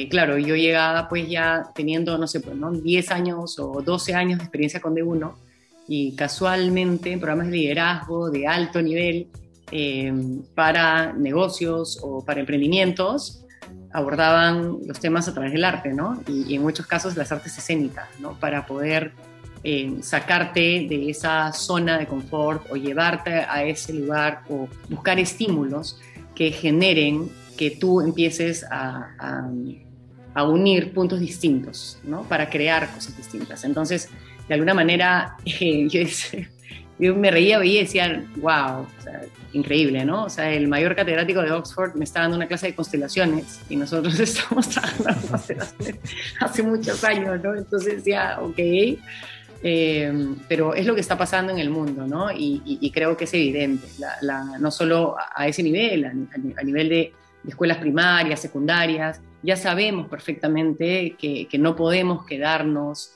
claro, 0.09 0.37
yo 0.37 0.55
llegaba 0.55 1.09
pues 1.09 1.27
ya 1.27 1.71
teniendo, 1.75 2.17
no 2.17 2.25
sé, 2.25 2.39
pues, 2.39 2.55
¿no? 2.55 2.71
10 2.71 3.11
años 3.11 3.59
o 3.59 3.81
12 3.81 4.13
años 4.13 4.39
de 4.39 4.45
experiencia 4.45 4.79
con 4.79 4.95
D1 4.95 5.33
y 5.87 6.15
casualmente 6.15 7.11
en 7.11 7.19
programas 7.19 7.47
de 7.47 7.57
liderazgo 7.57 8.29
de 8.29 8.47
alto 8.47 8.81
nivel 8.81 9.27
eh, 9.71 10.13
para 10.55 11.13
negocios 11.13 11.99
o 12.01 12.23
para 12.23 12.39
emprendimientos, 12.39 13.43
abordaban 13.91 14.79
los 14.85 14.99
temas 14.99 15.27
a 15.27 15.33
través 15.33 15.53
del 15.53 15.63
arte, 15.63 15.93
¿no? 15.93 16.21
Y, 16.27 16.55
en 16.55 16.61
muchos 16.61 16.85
casos 16.85 17.15
las 17.15 17.31
artes 17.31 17.57
escénicas, 17.57 18.07
¿no? 18.19 18.33
Para 18.39 18.65
poder 18.65 19.13
eh, 19.63 19.97
sacarte 20.01 20.87
de 20.89 21.09
esa 21.09 21.53
zona 21.53 21.97
de 21.97 22.07
confort 22.07 22.65
o 22.69 22.75
llevarte 22.75 23.31
a 23.31 23.63
ese 23.63 23.93
lugar 23.93 24.41
o 24.49 24.67
buscar 24.89 25.19
estímulos 25.19 25.99
que 26.35 26.51
generen 26.51 27.29
que 27.55 27.71
tú 27.71 28.01
empieces 28.01 28.65
a, 28.69 29.45
a, 30.33 30.43
unir 30.43 30.93
puntos 30.93 31.19
distintos, 31.19 31.99
¿no? 32.03 32.23
Para 32.23 32.49
crear 32.49 32.91
cosas 32.91 33.15
distintas. 33.15 33.63
Entonces, 33.63 34.09
de 34.47 34.53
alguna 34.53 34.73
manera, 34.73 35.37
eh, 35.45 35.87
yo, 36.99 37.15
me 37.15 37.31
reía 37.31 37.63
y 37.63 37.79
decía, 37.79 38.23
wow, 38.37 38.87
increíble, 39.53 40.03
¿no? 40.05 40.25
O 40.25 40.29
sea, 40.29 40.51
el 40.51 40.67
mayor 40.67 40.95
catedrático 40.95 41.41
de 41.41 41.51
Oxford 41.51 41.95
me 41.95 42.05
está 42.05 42.21
dando 42.21 42.37
una 42.37 42.47
clase 42.47 42.67
de 42.67 42.75
constelaciones 42.75 43.61
y 43.69 43.75
nosotros 43.75 44.19
estamos 44.19 44.69
trabajando 44.69 45.27
constelaciones 45.29 45.99
hace 46.39 46.63
muchos 46.63 47.03
años, 47.03 47.41
¿no? 47.43 47.55
Entonces 47.55 48.03
ya, 48.03 48.39
ok. 48.41 48.59
Eh, 49.65 50.35
pero 50.49 50.73
es 50.73 50.85
lo 50.85 50.93
que 50.93 50.99
está 50.99 51.17
pasando 51.17 51.53
en 51.53 51.59
el 51.59 51.69
mundo, 51.69 52.05
¿no? 52.05 52.29
Y, 52.31 52.91
creo 52.93 53.15
que 53.15 53.23
es 53.23 53.33
evidente, 53.33 53.87
no 54.59 54.71
solo 54.71 55.15
a 55.33 55.47
ese 55.47 55.63
nivel, 55.63 56.03
a, 56.05 56.63
nivel 56.63 56.89
de, 56.89 57.13
escuelas 57.47 57.77
primarias, 57.77 58.41
secundarias, 58.41 59.21
ya 59.41 59.55
sabemos 59.55 60.07
perfectamente 60.09 61.15
que, 61.17 61.47
no 61.57 61.75
podemos 61.77 62.25
quedarnos 62.25 63.13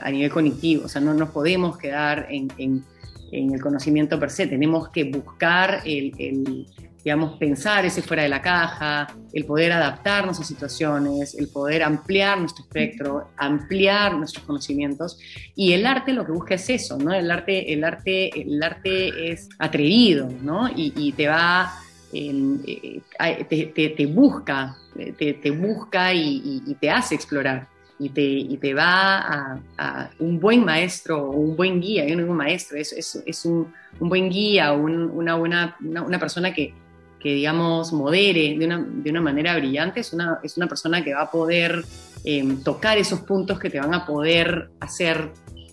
a 0.00 0.10
nivel 0.10 0.30
cognitivo, 0.30 0.84
o 0.84 0.88
sea, 0.88 1.00
no 1.00 1.14
nos 1.14 1.30
podemos 1.30 1.78
quedar 1.78 2.26
en 2.30 3.54
el 3.54 3.60
conocimiento 3.60 4.18
per 4.18 4.30
se, 4.30 4.46
tenemos 4.46 4.88
que 4.90 5.04
buscar 5.04 5.82
el, 5.84 6.66
digamos, 7.04 7.38
pensar 7.38 7.84
ese 7.84 8.02
fuera 8.02 8.22
de 8.22 8.28
la 8.28 8.42
caja, 8.42 9.06
el 9.32 9.44
poder 9.44 9.72
adaptarnos 9.72 10.40
a 10.40 10.44
situaciones, 10.44 11.34
el 11.34 11.48
poder 11.48 11.82
ampliar 11.82 12.38
nuestro 12.38 12.64
espectro, 12.64 13.30
ampliar 13.36 14.16
nuestros 14.16 14.44
conocimientos. 14.44 15.18
Y 15.54 15.72
el 15.72 15.86
arte 15.86 16.12
lo 16.12 16.24
que 16.24 16.32
busca 16.32 16.54
es 16.54 16.68
eso, 16.70 16.98
¿no? 16.98 17.12
El 17.12 17.30
arte, 17.30 17.72
el 17.72 17.84
arte, 17.84 18.40
el 18.40 18.62
arte 18.62 19.32
es 19.32 19.48
atrevido, 19.58 20.28
¿no? 20.42 20.68
Y, 20.74 21.12
te 21.12 21.28
va, 21.28 21.74
eh, 22.12 23.00
te, 23.48 23.88
te, 23.96 24.06
busca, 24.06 24.76
te, 25.16 25.50
busca 25.50 26.12
y 26.12 26.76
te 26.80 26.90
hace 26.90 27.14
explorar 27.14 27.75
y 27.98 28.10
te, 28.10 28.22
y 28.22 28.56
te 28.58 28.74
va 28.74 29.60
a, 29.78 30.10
un 30.18 30.38
buen 30.38 30.64
maestro 30.64 31.22
o 31.22 31.30
un 31.30 31.56
buen 31.56 31.80
guía, 31.80 32.06
yo 32.06 32.14
no 32.14 32.22
digo 32.22 32.34
maestro, 32.34 32.76
es, 32.76 32.92
es, 32.92 33.44
un, 33.44 33.72
un, 34.00 34.08
buen 34.08 34.28
guía, 34.28 34.72
una, 34.72 35.34
buena, 35.36 35.76
una, 35.80 36.18
persona 36.18 36.52
que, 36.52 36.74
que, 37.18 37.34
digamos, 37.34 37.92
modere 37.92 38.56
de 38.58 38.66
una, 38.66 38.84
de 38.86 39.10
una, 39.10 39.20
manera 39.20 39.56
brillante, 39.56 40.00
es 40.00 40.12
una, 40.12 40.40
es 40.42 40.56
una 40.56 40.66
persona 40.66 41.02
que 41.02 41.14
va 41.14 41.22
a 41.22 41.30
poder 41.30 41.84
em, 42.24 42.62
tocar 42.62 42.98
esos 42.98 43.20
puntos 43.20 43.58
que 43.58 43.70
te 43.70 43.80
van 43.80 43.94
a 43.94 44.04
poder 44.04 44.70
hacer 44.80 45.30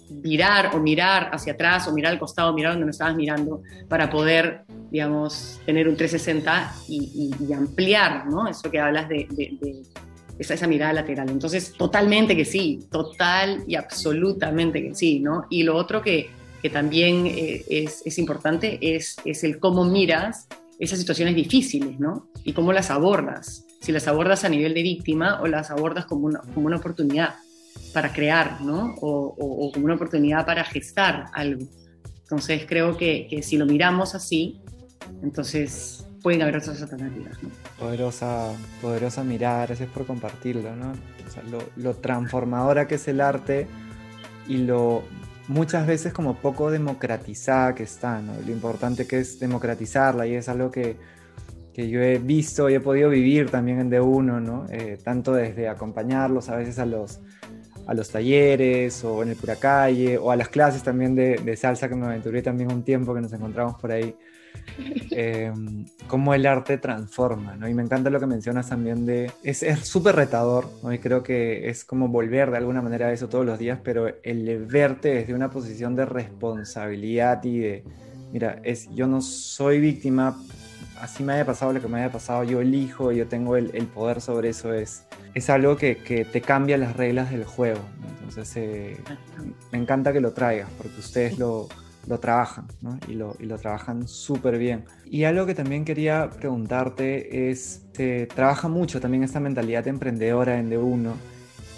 virar 0.10 0.75
o 0.75 0.80
mirar 0.80 1.30
hacia 1.34 1.53
atrás 1.53 1.88
o 1.88 1.94
mirar 1.94 2.13
al 2.13 2.20
costado, 2.20 2.53
mirar 2.53 2.74
donde 2.74 2.86
no 2.86 2.92
estabas 2.92 3.15
mirando, 3.15 3.63
para 3.89 4.10
poder, 4.10 4.63
digamos, 4.92 5.60
tener 5.65 5.89
un 5.89 5.98
360 5.98 6.74
y, 6.88 7.36
y, 7.39 7.53
ampliar, 7.53 8.27
¿no? 8.27 8.48
Eso 8.48 8.70
que 8.70 8.80
hablas 8.80 9.10
de 9.10 9.27
esa, 10.40 10.54
esa 10.54 10.68
mirada 10.68 10.94
lateral. 10.94 11.30
Entonces, 11.30 11.74
totalmente 11.74 12.36
que 12.36 12.46
sí, 12.46 12.80
total 12.92 13.63
y 13.68 13.75
absolutamente 13.75 14.82
que 14.82 14.96
sí, 14.96 15.20
¿no? 15.20 15.46
Y 15.50 15.63
lo 15.63 15.75
otro 15.75 16.02
que, 16.02 16.30
que 16.62 16.70
también 16.70 17.28
eh, 17.28 17.63
es, 17.70 18.02
es, 18.06 18.18
importante 18.18 18.96
es, 18.96 19.18
es 19.25 19.44
el 19.44 19.60
cómo 19.60 19.86
miras 19.86 20.48
esas 20.80 21.00
situaciones 21.00 21.36
difíciles, 21.36 22.00
¿no? 22.00 22.30
Y 22.44 22.54
cómo 22.54 22.74
las 22.74 22.90
abordas. 22.90 23.66
Si 23.82 23.92
las 23.92 24.08
abordas 24.08 24.44
a 24.44 24.50
nivel 24.50 24.74
de 24.74 24.82
víctima 24.82 25.42
o 25.42 25.48
las 25.48 25.72
abordas 25.72 26.06
como 26.06 26.25
una, 26.25 26.40
como 26.54 26.68
una 26.68 26.78
oportunidad 26.78 27.36
para 27.94 28.13
crear, 28.13 28.62
¿no? 28.62 28.96
O, 29.02 29.36
o, 29.38 29.72
como 29.72 29.86
una 29.86 29.96
oportunidad 29.96 30.46
para 30.46 30.63
gestar 30.63 31.25
algo. 31.34 31.66
Entonces 32.22 32.66
creo 32.68 32.98
que, 32.98 33.28
que 33.30 33.44
si 33.44 33.58
lo 33.58 33.66
miramos 33.66 34.16
así, 34.16 34.62
entonces 35.22 36.08
pueden 36.24 36.42
haber 36.42 36.58
otras 36.58 36.82
alternativas. 36.82 37.44
¿no? 37.44 37.50
Poderosa, 37.77 38.53
poderosa 38.82 39.24
mirada, 39.24 39.68
gracias 39.68 39.89
por 39.89 40.08
compartirlo, 40.08 40.75
¿no? 40.75 40.94
O 41.27 41.30
sea, 41.30 41.44
lo, 41.44 41.60
lo, 41.75 41.96
transformadora 41.96 42.88
que 42.88 42.96
es 42.96 43.08
el 43.08 43.22
arte 43.22 43.68
y 44.48 44.58
lo 44.58 45.03
muchas 45.50 45.86
veces 45.86 46.13
como 46.13 46.36
poco 46.36 46.72
democratizada 46.72 47.75
que 47.75 47.84
está, 47.84 48.22
¿no? 48.22 48.34
Lo 48.46 48.51
importante 48.51 49.06
que 49.06 49.20
es 49.20 49.39
democratizarla 49.39 50.25
y 50.25 50.36
es 50.36 50.48
algo 50.48 50.72
que, 50.72 50.96
que 51.74 51.89
yo 51.89 52.01
he 52.01 52.18
visto 52.20 52.70
y 52.70 52.75
he 52.75 52.80
podido 52.80 53.10
vivir 53.10 53.50
también 53.50 53.80
en 53.80 53.92
D1, 53.92 54.42
¿no? 54.42 54.65
Eh, 54.70 54.98
tanto 55.03 55.34
desde 55.34 55.68
acompañarlos 55.68 56.48
a 56.48 56.56
veces 56.56 56.80
a 56.80 56.86
los, 56.86 57.20
a 57.86 57.94
los 57.94 58.10
talleres 58.10 59.03
o 59.03 59.24
en 59.24 59.30
el 59.30 59.36
pura 59.36 59.58
calle 59.58 60.18
o 60.18 60.32
a 60.32 60.38
las 60.38 60.48
clases 60.48 60.84
también 60.84 61.15
de, 61.15 61.36
de 61.36 61.58
salsa 61.58 61.89
que 61.89 61.96
me 61.96 62.06
aventuré 62.06 62.42
también 62.42 62.72
un 62.72 62.84
tiempo 62.84 63.13
que 63.13 63.20
nos 63.20 63.34
encontramos 63.34 63.75
por 63.75 63.92
ahí 63.92 64.15
eh, 65.12 65.52
cómo 66.08 66.34
el 66.34 66.46
arte 66.46 66.78
transforma, 66.78 67.56
¿no? 67.56 67.68
Y 67.68 67.74
me 67.74 67.84
encanta 67.84 68.10
lo 68.10 68.20
que 68.20 68.26
mencionas 68.26 68.70
también 68.70 69.06
de, 69.06 69.32
es 69.44 69.64
súper 69.84 70.16
retador, 70.16 70.70
¿no? 70.82 70.94
Y 70.94 71.00
creo 71.00 71.24
que 71.24 71.70
es 71.70 71.86
como 71.86 72.08
volver 72.08 72.52
de 72.52 72.58
alguna 72.58 72.82
manera 72.82 73.08
a 73.08 73.12
eso 73.12 73.30
todos 73.30 73.46
los 73.46 73.60
días, 73.60 73.80
pero 73.84 74.08
el 74.24 74.66
verte 74.66 75.10
desde 75.10 75.34
una 75.34 75.50
posición 75.50 75.96
de 75.96 76.06
responsabilidad 76.06 77.44
y 77.44 77.60
de, 77.60 77.84
mira, 78.32 78.60
es, 78.64 78.90
yo 78.94 79.08
no 79.08 79.22
soy 79.22 79.80
víctima, 79.80 80.42
así 81.00 81.24
me 81.24 81.34
haya 81.34 81.46
pasado 81.46 81.74
lo 81.74 81.82
que 81.82 81.88
me 81.88 82.00
haya 82.00 82.12
pasado, 82.12 82.44
yo 82.44 82.62
elijo, 82.62 83.12
yo 83.12 83.28
tengo 83.28 83.58
el, 83.58 83.72
el 83.74 83.88
poder 83.88 84.22
sobre 84.22 84.50
eso, 84.50 84.74
es, 84.74 85.06
es 85.34 85.50
algo 85.50 85.78
que, 85.78 85.98
que, 85.98 86.26
te 86.26 86.42
cambia 86.42 86.78
las 86.78 86.96
reglas 86.96 87.32
del 87.32 87.44
juego. 87.44 87.80
Entonces, 88.20 88.54
eh, 88.56 88.98
me 89.72 89.78
encanta 89.78 90.14
que 90.14 90.22
lo 90.22 90.32
traigas, 90.32 90.70
porque 90.78 91.00
ustedes 91.00 91.38
lo, 91.38 91.68
lo 92.08 92.20
trabajan 92.20 92.68
y, 93.08 93.14
lo, 93.14 93.58
trabajan 93.58 94.08
súper 94.08 94.58
bien. 94.58 94.86
Y 95.06 95.24
algo 95.24 95.46
que 95.46 95.56
también 95.56 95.86
quería 95.86 96.30
preguntarte 96.30 97.50
es, 97.50 97.86
se 97.94 98.28
trabaja 98.28 98.68
mucho 98.68 99.00
también 99.00 99.24
esta 99.24 99.40
mentalidad 99.40 99.88
emprendedora 99.88 100.60
en 100.60 100.70
D1 100.70 101.14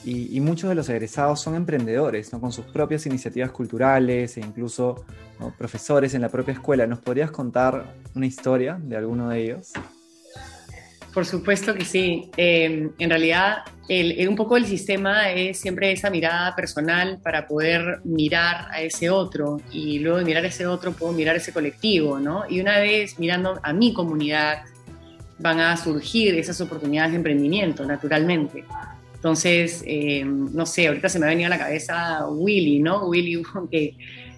y, 0.03 0.35
y 0.35 0.39
muchos 0.39 0.69
de 0.69 0.75
los 0.75 0.89
egresados 0.89 1.41
son 1.41 1.55
emprendedores, 1.55 2.31
¿no? 2.33 2.39
con 2.39 2.51
sus 2.51 2.65
propias 2.65 3.05
iniciativas 3.05 3.51
culturales 3.51 4.37
e 4.37 4.41
incluso 4.41 5.05
profesores 5.57 6.13
en 6.13 6.21
la 6.21 6.29
propia 6.29 6.53
escuela. 6.53 6.87
¿Nos 6.87 6.99
podrías 6.99 7.31
contar 7.31 7.95
una 8.15 8.25
historia 8.25 8.79
de 8.81 8.97
alguno 8.97 9.29
de 9.29 9.43
ellos? 9.43 9.73
Por 11.15 11.25
supuesto 11.25 11.73
que 11.73 11.85
sí. 11.85 12.29
Eh, 12.35 12.89
en 12.99 13.09
realidad, 13.09 13.59
el, 13.87 14.27
un 14.27 14.35
poco 14.35 14.57
el 14.57 14.65
sistema 14.65 15.31
es 15.31 15.57
siempre 15.57 15.93
esa 15.93 16.09
mirada 16.09 16.53
personal 16.57 17.19
para 17.23 17.47
poder 17.47 18.01
mirar 18.03 18.67
a 18.69 18.81
ese 18.81 19.09
otro 19.09 19.61
y 19.71 19.99
luego 19.99 20.17
de 20.17 20.25
mirar 20.25 20.43
a 20.43 20.49
ese 20.49 20.67
otro 20.67 20.91
puedo 20.91 21.13
mirar 21.13 21.35
a 21.35 21.37
ese 21.37 21.53
colectivo, 21.53 22.19
¿no? 22.19 22.43
Y 22.49 22.59
una 22.59 22.79
vez 22.79 23.17
mirando 23.17 23.57
a 23.63 23.71
mi 23.71 23.93
comunidad 23.93 24.63
van 25.39 25.61
a 25.61 25.77
surgir 25.77 26.35
esas 26.35 26.59
oportunidades 26.59 27.11
de 27.13 27.17
emprendimiento, 27.17 27.85
naturalmente. 27.85 28.65
Entonces, 29.13 29.85
eh, 29.87 30.25
no 30.25 30.65
sé, 30.65 30.87
ahorita 30.87 31.07
se 31.07 31.17
me 31.17 31.27
ha 31.27 31.29
venido 31.29 31.47
a 31.47 31.49
la 31.51 31.59
cabeza 31.59 32.27
Willy, 32.27 32.79
¿no? 32.79 33.05
Willy, 33.05 33.41
que 33.71 33.95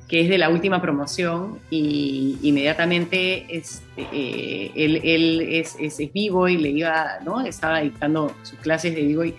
que 0.08 0.22
es 0.22 0.30
de 0.30 0.38
la 0.38 0.50
última 0.50 0.82
promoción 0.82 1.60
y 1.70 2.38
inmediatamente 2.42 3.46
este, 3.50 4.08
eh, 4.14 4.72
él, 4.76 5.02
él, 5.04 5.42
es, 5.42 5.76
es, 5.80 5.98
vivo 6.14 6.48
y 6.48 6.58
le 6.58 6.70
iba, 6.70 7.20
¿no? 7.26 7.42
Estaba 7.42 7.82
dictando 7.82 8.34
sus 8.44 8.58
clases 8.60 8.96
de 8.96 9.02
vivo 9.02 9.26
y, 9.26 9.36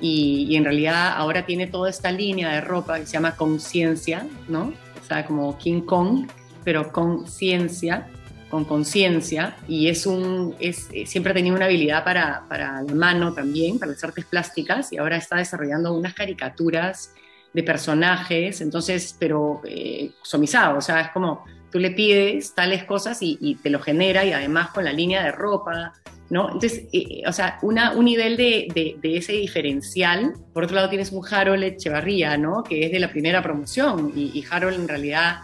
y, 0.00 0.56
en 0.56 0.64
realidad 0.64 1.12
ahora 1.16 1.44
tiene 1.44 1.66
toda 1.66 1.90
esta 1.90 2.10
línea 2.10 2.50
de 2.50 2.60
ropa 2.62 2.98
que 2.98 3.06
se 3.06 3.12
llama 3.12 3.36
conciencia, 3.36 4.26
¿no? 4.48 4.72
O 5.00 5.06
sea, 5.06 5.26
como 5.26 5.56
King 5.58 5.82
Kong, 5.82 6.26
pero 6.64 6.90
conciencia, 6.92 8.08
con 8.48 8.64
conciencia 8.64 9.56
y 9.68 9.88
es 9.88 10.06
un, 10.06 10.54
es, 10.60 10.88
siempre 11.04 11.32
ha 11.32 11.34
tenido 11.34 11.56
una 11.56 11.66
habilidad 11.66 12.04
para, 12.04 12.44
para 12.48 12.82
la 12.82 12.94
mano 12.94 13.34
también, 13.34 13.78
para 13.78 13.92
las 13.92 14.02
artes 14.02 14.24
plásticas 14.24 14.92
y 14.92 14.98
ahora 14.98 15.16
está 15.16 15.36
desarrollando 15.36 15.92
unas 15.92 16.14
caricaturas 16.14 17.12
de 17.56 17.62
personajes, 17.62 18.60
entonces, 18.60 19.16
pero 19.18 19.62
eh, 19.64 20.10
o 20.20 20.80
sea, 20.82 21.00
es 21.00 21.08
como 21.08 21.42
tú 21.72 21.78
le 21.78 21.90
pides 21.90 22.54
tales 22.54 22.84
cosas 22.84 23.16
y, 23.22 23.54
te 23.62 23.70
lo 23.70 23.80
genera 23.80 24.26
y 24.26 24.32
además 24.34 24.72
con 24.72 24.84
la 24.84 24.92
línea 24.92 25.24
de 25.24 25.32
ropa, 25.32 25.94
¿no? 26.28 26.52
Entonces, 26.52 26.84
eh, 26.92 27.22
o 27.26 27.32
sea, 27.32 27.58
una, 27.62 27.92
un 27.92 28.04
nivel 28.04 28.36
de, 28.36 28.98
de, 29.02 29.16
ese 29.16 29.32
diferencial. 29.32 30.34
Por 30.52 30.64
otro 30.64 30.76
lado 30.76 30.90
tienes 30.90 31.12
un 31.12 31.26
Harold 31.26 31.64
Echevarría, 31.64 32.36
¿no? 32.36 32.62
Que 32.62 32.84
es 32.84 32.92
de 32.92 33.00
la 33.00 33.10
primera 33.10 33.42
promoción 33.42 34.12
y, 34.14 34.44
Harold 34.50 34.78
en 34.78 34.88
realidad... 34.88 35.38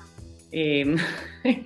Eh, 0.51 0.95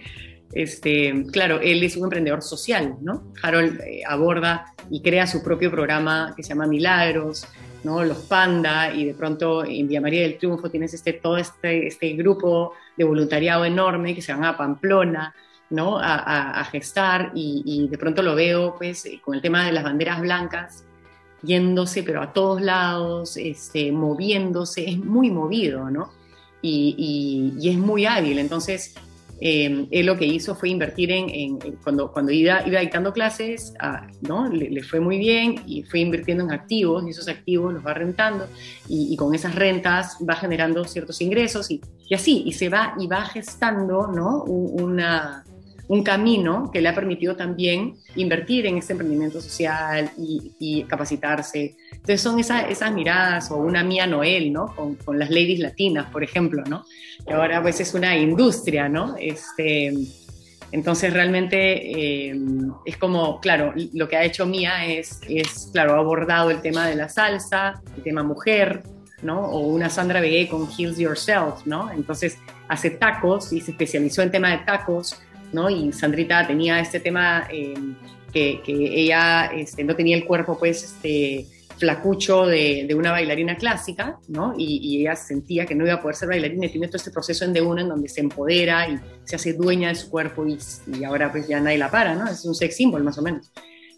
este, 0.52 1.24
claro, 1.32 1.60
él 1.60 1.82
es 1.82 1.96
un 1.96 2.04
emprendedor 2.04 2.40
social, 2.40 2.94
¿no? 3.00 3.32
Harold 3.42 3.80
eh, 3.80 4.02
aborda 4.08 4.66
y 4.92 5.02
crea 5.02 5.26
su 5.26 5.42
propio 5.42 5.72
programa 5.72 6.34
que 6.36 6.44
se 6.44 6.50
llama 6.50 6.68
Milagros, 6.68 7.48
los 7.86 8.18
Panda, 8.18 8.92
y 8.92 9.04
de 9.04 9.14
pronto 9.14 9.64
en 9.64 9.88
Vía 9.88 10.00
María 10.00 10.22
del 10.22 10.38
Triunfo 10.38 10.70
tienes 10.70 10.94
este, 10.94 11.14
todo 11.14 11.36
este, 11.36 11.86
este 11.86 12.12
grupo 12.14 12.72
de 12.96 13.04
voluntariado 13.04 13.64
enorme 13.64 14.14
que 14.14 14.22
se 14.22 14.32
van 14.32 14.44
a 14.44 14.56
Pamplona, 14.56 15.34
¿no? 15.70 15.98
A, 16.00 16.64
gestar, 16.70 17.32
y, 17.34 17.88
de 17.88 17.98
pronto 17.98 18.22
lo 18.22 18.34
veo 18.34 18.76
pues 18.76 19.08
con 19.22 19.34
el 19.34 19.42
tema 19.42 19.64
de 19.64 19.72
las 19.72 19.84
banderas 19.84 20.20
blancas, 20.20 20.84
yéndose, 21.42 22.02
pero 22.02 22.22
a 22.22 22.32
todos 22.32 22.60
lados, 22.60 23.36
este, 23.36 23.92
moviéndose, 23.92 24.88
es 24.88 24.98
muy 24.98 25.30
movido, 25.30 25.90
¿no? 25.90 26.12
Y, 26.62 27.52
y, 27.58 27.68
es 27.68 27.78
muy 27.78 28.06
hábil. 28.06 28.38
Entonces, 28.38 28.94
eh, 29.40 29.86
él 29.90 30.06
lo 30.06 30.16
que 30.16 30.26
hizo 30.26 30.54
fue 30.54 30.70
invertir 30.70 31.10
en, 31.12 31.58
cuando, 31.82 32.10
cuando 32.10 32.32
iba, 32.32 32.66
iba 32.66 32.80
dictando 32.80 33.12
clases, 33.12 33.74
ah, 33.80 34.06
¿no? 34.22 34.48
Le, 34.48 34.82
fue 34.82 35.00
muy 35.00 35.18
bien 35.18 35.56
y 35.66 35.82
fue 35.82 36.00
invirtiendo 36.00 36.44
en 36.44 36.52
activos 36.52 37.04
y 37.06 37.10
esos 37.10 37.28
activos 37.28 37.74
los 37.74 37.86
va 37.86 37.94
rentando 37.94 38.48
y, 38.88 39.16
con 39.16 39.34
esas 39.34 39.54
rentas 39.54 40.16
va 40.28 40.36
generando 40.36 40.84
ciertos 40.84 41.20
ingresos 41.20 41.70
y, 41.70 41.80
y, 42.08 42.14
así, 42.14 42.42
y 42.46 42.52
se 42.52 42.68
va 42.68 42.94
y 42.98 43.06
va 43.06 43.24
gestando, 43.24 44.06
¿no? 44.06 44.42
Una, 44.44 45.44
un 45.88 46.02
camino 46.02 46.70
que 46.72 46.80
le 46.80 46.88
ha 46.88 46.94
permitido 46.94 47.36
también 47.36 47.94
invertir 48.16 48.66
en 48.66 48.78
este 48.78 48.92
emprendimiento 48.92 49.40
social 49.40 50.10
y, 50.18 50.84
capacitarse. 50.84 51.76
Entonces 52.06 52.20
son 52.20 52.38
esas 52.38 52.92
miradas, 52.92 53.50
o 53.50 53.56
una 53.56 53.82
Mía 53.82 54.06
Noel, 54.06 54.52
¿no? 54.52 54.72
Con, 54.76 54.94
con, 54.94 55.18
las 55.18 55.28
ladies 55.28 55.58
latinas, 55.58 56.08
por 56.12 56.22
ejemplo, 56.22 56.62
¿no? 56.68 56.84
Que 57.26 57.34
ahora 57.34 57.60
pues 57.60 57.80
es 57.80 57.94
una 57.94 58.16
industria, 58.16 58.88
¿no? 58.88 59.16
Este, 59.18 59.92
entonces 60.70 61.12
realmente 61.12 62.30
eh, 62.30 62.38
es 62.84 62.96
como, 62.96 63.40
claro, 63.40 63.74
lo 63.92 64.08
que 64.08 64.16
ha 64.16 64.22
hecho 64.22 64.46
Mía 64.46 64.86
es, 64.86 65.18
es, 65.28 65.68
claro, 65.72 65.94
ha 65.94 65.98
abordado 65.98 66.52
el 66.52 66.60
tema 66.60 66.86
de 66.86 66.94
la 66.94 67.08
salsa, 67.08 67.82
el 67.96 68.04
tema 68.04 68.22
mujer, 68.22 68.84
¿no? 69.22 69.40
O 69.40 69.66
una 69.66 69.90
Sandra 69.90 70.20
Begué 70.20 70.48
con 70.48 70.68
Heals 70.70 70.98
Yourself, 70.98 71.66
¿no? 71.66 71.90
Entonces 71.90 72.38
hace 72.68 72.90
tacos 72.90 73.52
y 73.52 73.60
se 73.60 73.72
especializó 73.72 74.22
en 74.22 74.30
tema 74.30 74.50
de 74.50 74.58
tacos 74.58 75.20
¿no? 75.52 75.70
Y 75.70 75.92
Sandrita 75.92 76.46
tenía 76.46 76.80
este 76.80 77.00
tema 77.00 77.48
eh, 77.50 77.74
que, 78.32 78.60
ella 78.68 79.46
este, 79.46 79.84
no 79.84 79.96
tenía 79.96 80.16
el 80.16 80.24
cuerpo, 80.24 80.58
pues, 80.58 80.82
este, 80.82 81.46
flacucho 81.78 82.46
de, 82.46 82.88
una 82.96 83.10
bailarina 83.10 83.56
clásica, 83.56 84.18
¿no? 84.28 84.54
Y, 84.56 85.00
ella 85.00 85.16
sentía 85.16 85.66
que 85.66 85.74
no 85.74 85.84
iba 85.84 85.94
a 85.94 86.02
poder 86.02 86.16
ser 86.16 86.28
bailarina 86.28 86.66
y 86.66 86.70
tiene 86.70 86.86
todo 86.86 86.96
este 86.96 87.10
proceso 87.10 87.44
en 87.44 87.52
de 87.52 87.60
una 87.60 87.82
en 87.82 87.88
donde 87.88 88.08
se 88.08 88.20
empodera 88.20 88.88
y 88.88 88.98
se 89.24 89.36
hace 89.36 89.52
dueña 89.52 89.88
de 89.88 89.94
su 89.94 90.10
cuerpo 90.10 90.46
y, 90.46 91.04
ahora 91.04 91.30
pues 91.30 91.46
ya 91.48 91.60
nadie 91.60 91.78
la 91.78 91.90
para, 91.90 92.14
¿no? 92.14 92.28
Es 92.28 92.44
un 92.44 92.54
sex 92.54 92.76
symbol 92.76 93.02
más 93.02 93.18
o 93.18 93.22
menos, 93.22 93.50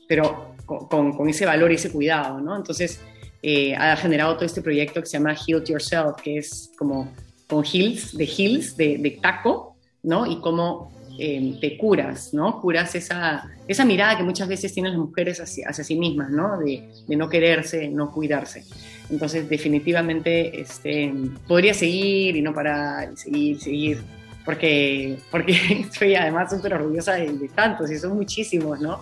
pero 0.09 0.55
con, 0.67 1.29
ese 1.29 1.47
valor 1.47 1.73
y 1.73 1.77
ese 1.77 1.91
cuidado, 1.91 2.41
¿no? 2.41 2.57
Entonces 2.57 3.01
eh, 3.43 3.75
ha 3.75 3.97
generado 3.97 4.35
todo 4.35 4.45
este 4.45 4.63
proyecto 4.63 5.01
que 5.01 5.07
se 5.07 5.19
llama 5.19 5.35
Heal 5.35 5.65
Yourself, 5.65 6.17
que 6.23 6.39
es 6.39 6.73
como 6.77 7.13
con 7.47 7.65
heels, 7.65 8.17
de 8.17 8.25
heels, 8.25 8.77
de, 8.77 8.99
de 8.99 9.11
taco, 9.23 9.77
¿no? 10.03 10.27
Y 10.27 10.41
cómo 10.41 10.93
Em, 11.21 11.59
te 11.59 11.77
curas, 11.77 12.33
¿no? 12.33 12.61
Curas 12.61 12.95
esa, 12.95 13.51
esa 13.67 13.85
mirada 13.85 14.17
que 14.17 14.23
muchas 14.23 14.47
veces 14.47 14.73
tienen 14.73 14.93
las 14.93 15.01
mujeres 15.01 15.41
hacia, 15.41 15.69
hacia 15.69 15.83
sí 15.83 15.97
mismas, 15.97 16.31
¿no? 16.31 16.57
De, 16.61 16.89
de, 17.09 17.17
no 17.17 17.29
quererse, 17.29 17.89
no 17.89 18.13
cuidarse. 18.13 18.63
Entonces, 19.11 19.49
definitivamente, 19.49 20.61
este, 20.61 21.13
podría 21.49 21.75
seguir 21.75 22.37
y 22.37 22.41
no 22.41 22.55
parar, 22.55 23.17
seguir, 23.17 23.59
seguir, 23.59 23.99
porque, 24.45 25.19
porque 25.33 25.57
estoy 25.91 26.15
además 26.15 26.53
súper 26.53 26.75
orgullosa 26.75 27.15
de, 27.15 27.51
tantos, 27.53 27.91
y 27.91 27.99
son 27.99 28.15
muchísimos, 28.15 28.81
¿no? 28.81 29.01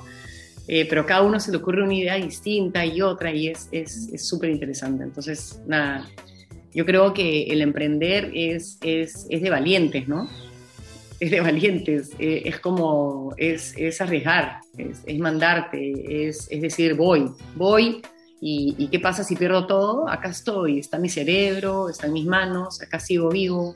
Eh, 0.69 0.87
pero 0.89 1.05
cada 1.05 1.21
uno 1.21 1.39
se 1.39 1.51
le 1.51 1.59
ocurre 1.59 1.83
una 1.83 1.95
idea 1.95 2.15
distinta 2.15 2.87
y 2.87 3.03
otra, 3.03 3.31
y 3.31 3.49
es 3.49 3.69
súper 4.17 4.49
es, 4.49 4.55
interesante. 4.55 5.05
Entonces, 5.05 5.61
nada, 5.67 6.09
yo 6.73 6.87
creo 6.87 7.13
que 7.13 7.43
el 7.49 7.61
emprender 7.61 8.31
es, 8.35 8.79
es, 8.81 9.27
es 9.29 9.43
de 9.43 9.51
valientes, 9.51 10.09
¿no? 10.09 10.27
Es 11.19 11.31
de 11.31 11.41
valientes, 11.41 12.13
eh, 12.19 12.43
es 12.45 12.61
como, 12.61 13.33
es, 13.37 13.75
es 13.77 14.01
arriesgar, 14.01 14.61
es, 14.77 15.19
mandarte, 15.19 16.29
es, 16.29 16.47
es 16.51 16.63
decir, 16.63 16.95
voy, 16.95 17.31
voy, 17.55 18.03
y, 18.41 18.75
y, 18.77 18.89
qué 18.89 19.01
pasa 19.01 19.25
si 19.25 19.35
pierdo 19.35 19.67
todo, 19.67 20.09
acá 20.09 20.29
estoy, 20.29 20.79
está 20.79 20.99
mi 20.99 21.09
cerebro, 21.09 21.89
está 21.89 22.07
en 22.07 22.13
mis 22.13 22.27
manos, 22.27 22.83
acá 22.83 23.01
sigo 23.01 23.31
vivo, 23.31 23.75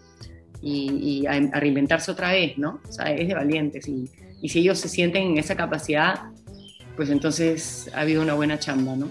y, 0.61 1.23
y 1.23 1.27
a, 1.27 1.41
reinventarse 1.59 2.11
otra 2.11 2.33
vez, 2.33 2.59
¿no? 2.59 2.81
O 2.87 2.93
sea, 2.93 3.11
es 3.11 3.27
de 3.27 3.35
valientes, 3.35 3.89
y, 3.89 4.11
y 4.43 4.49
si 4.51 4.61
ellos 4.61 4.79
se 4.79 4.89
sienten 4.89 5.23
en 5.23 5.39
esa 5.39 5.57
capacidad, 5.57 6.31
pues 6.97 7.09
entonces 7.09 7.91
ha 7.95 8.01
habido 8.03 8.21
una 8.21 8.35
buena 8.35 8.59
chamba, 8.59 8.97
¿no? 8.97 9.09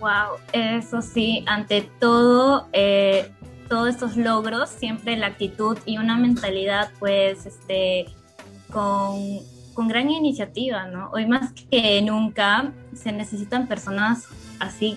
Wow, 0.00 0.38
eso 0.52 1.00
sí, 1.00 1.44
ante 1.46 1.88
todo, 2.00 2.68
eh, 2.72 3.30
todos 3.68 3.88
estos 3.88 4.16
logros, 4.16 4.70
siempre 4.70 5.16
la 5.16 5.26
actitud 5.26 5.78
y 5.84 5.98
una 5.98 6.16
mentalidad 6.16 6.90
pues 6.98 7.46
este, 7.46 8.06
con, 8.72 9.40
con 9.74 9.88
gran 9.88 10.10
iniciativa, 10.10 10.86
¿no? 10.86 11.10
Hoy 11.12 11.26
más 11.26 11.52
que 11.52 12.00
nunca 12.02 12.72
se 12.94 13.12
necesitan 13.12 13.66
personas 13.66 14.26
así 14.58 14.96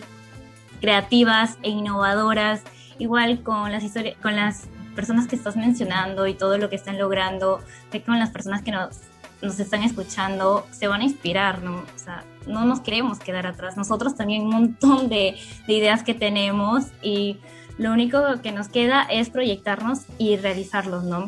creativas 0.79 1.57
e 1.61 1.69
innovadoras, 1.69 2.63
igual 2.97 3.43
con 3.43 3.71
las 3.71 3.83
historias, 3.83 4.17
con 4.21 4.35
las 4.35 4.67
personas 4.95 5.27
que 5.27 5.35
estás 5.35 5.55
mencionando 5.55 6.27
y 6.27 6.33
todo 6.33 6.57
lo 6.57 6.69
que 6.69 6.75
están 6.75 6.97
logrando, 6.97 7.61
que 7.91 8.01
con 8.01 8.19
las 8.19 8.31
personas 8.31 8.61
que 8.61 8.71
nos, 8.71 8.97
nos 9.41 9.59
están 9.59 9.83
escuchando 9.83 10.65
se 10.71 10.87
van 10.87 11.01
a 11.01 11.03
inspirar, 11.05 11.61
¿no? 11.61 11.77
O 11.77 11.99
sea, 11.99 12.23
no 12.47 12.65
nos 12.65 12.81
queremos 12.81 13.19
quedar 13.19 13.47
atrás. 13.47 13.77
Nosotros 13.77 14.15
también 14.15 14.43
un 14.43 14.49
montón 14.49 15.09
de, 15.09 15.37
de 15.67 15.73
ideas 15.73 16.03
que 16.03 16.13
tenemos 16.13 16.85
y 17.01 17.37
lo 17.77 17.91
único 17.91 18.19
que 18.41 18.51
nos 18.51 18.69
queda 18.69 19.03
es 19.03 19.29
proyectarnos 19.29 20.01
y 20.17 20.37
realizarlos, 20.37 21.03
¿no? 21.03 21.27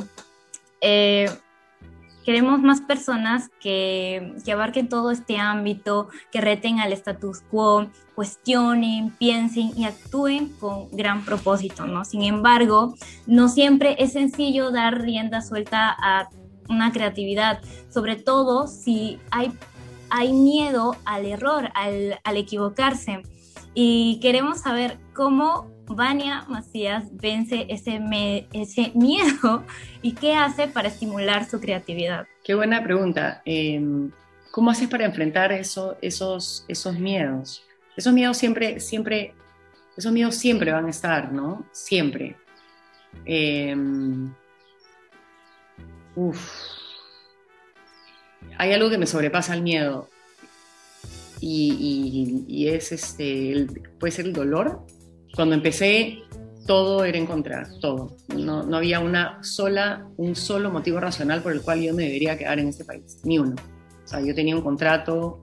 Eh, 0.81 1.29
queremos 2.23 2.61
más 2.61 2.81
personas 2.81 3.49
que, 3.59 4.33
que, 4.43 4.51
abarquen 4.51 4.89
todo 4.89 5.11
este 5.11 5.37
ámbito, 5.37 6.09
que 6.31 6.41
reten 6.41 6.79
al 6.79 6.93
status 6.93 7.41
quo, 7.41 7.87
cuestionen, 8.15 9.11
piensen 9.11 9.71
y 9.75 9.85
actúen 9.85 10.49
con 10.59 10.89
gran 10.91 11.25
propósito, 11.25 11.85
¿no? 11.85 12.05
Sin 12.05 12.23
embargo, 12.23 12.95
no 13.27 13.49
siempre 13.49 13.95
es 13.99 14.13
sencillo 14.13 14.71
dar 14.71 15.01
rienda 15.01 15.41
suelta 15.41 15.95
a 15.99 16.29
una 16.69 16.91
creatividad, 16.91 17.61
sobre 17.89 18.15
todo 18.15 18.67
si 18.67 19.19
hay, 19.31 19.51
hay 20.09 20.33
miedo 20.33 20.95
al 21.05 21.25
error, 21.25 21.69
al, 21.75 22.19
al 22.23 22.37
equivocarse. 22.37 23.23
Y 23.73 24.19
queremos 24.21 24.59
saber 24.59 24.99
cómo 25.13 25.67
Vania 25.87 26.45
Macías 26.47 27.05
vence 27.11 27.67
ese, 27.69 27.99
miedo 28.95 29.63
y 30.01 30.13
qué 30.13 30.35
hace 30.35 30.67
para 30.67 30.87
estimular 30.87 31.49
su 31.49 31.59
creatividad? 31.59 32.25
Qué 32.43 32.55
buena 32.55 32.83
pregunta. 32.83 33.41
Em, 33.45 34.11
¿Cómo 34.51 34.69
haces 34.71 34.87
para 34.87 35.05
enfrentar 35.05 35.51
eso, 35.51 35.97
esos, 36.01 36.65
esos 36.67 36.97
miedos? 36.99 37.63
Esos 37.97 38.13
miedos 38.13 38.37
siempre, 38.37 38.79
siempre, 38.79 39.33
esos 39.97 40.11
miedos 40.11 40.35
siempre 40.35 40.71
van 40.71 40.85
a 40.85 40.89
estar, 40.89 41.31
¿no? 41.31 41.65
Siempre. 41.71 42.35
Em, 43.25 44.33
Hay 48.57 48.71
algo 48.73 48.89
que 48.89 48.97
me 48.97 49.07
sobrepasa 49.07 49.55
el 49.55 49.63
miedo 49.63 50.09
y, 51.41 52.67
es 52.67 52.91
este, 52.91 53.67
puede 53.99 54.11
ser 54.11 54.25
el 54.25 54.33
dolor 54.33 54.85
cuando 55.35 55.55
empecé, 55.55 56.19
todo 56.65 57.03
era 57.05 57.17
encontrar, 57.17 57.67
todo. 57.79 58.15
No, 58.35 58.63
no, 58.63 58.77
había 58.77 58.99
una 58.99 59.43
sola, 59.43 60.07
un 60.17 60.35
solo 60.35 60.71
motivo 60.71 60.99
racional 60.99 61.41
por 61.41 61.51
el 61.51 61.61
cual 61.61 61.81
yo 61.81 61.93
me 61.93 62.03
debería 62.03 62.37
quedar 62.37 62.59
en 62.59 62.69
este 62.69 62.85
país, 62.85 63.19
ni 63.23 63.39
uno. 63.39 63.55
O 64.03 64.07
sea, 64.07 64.21
yo 64.21 64.33
tenía 64.35 64.55
un 64.55 64.61
contrato, 64.61 65.41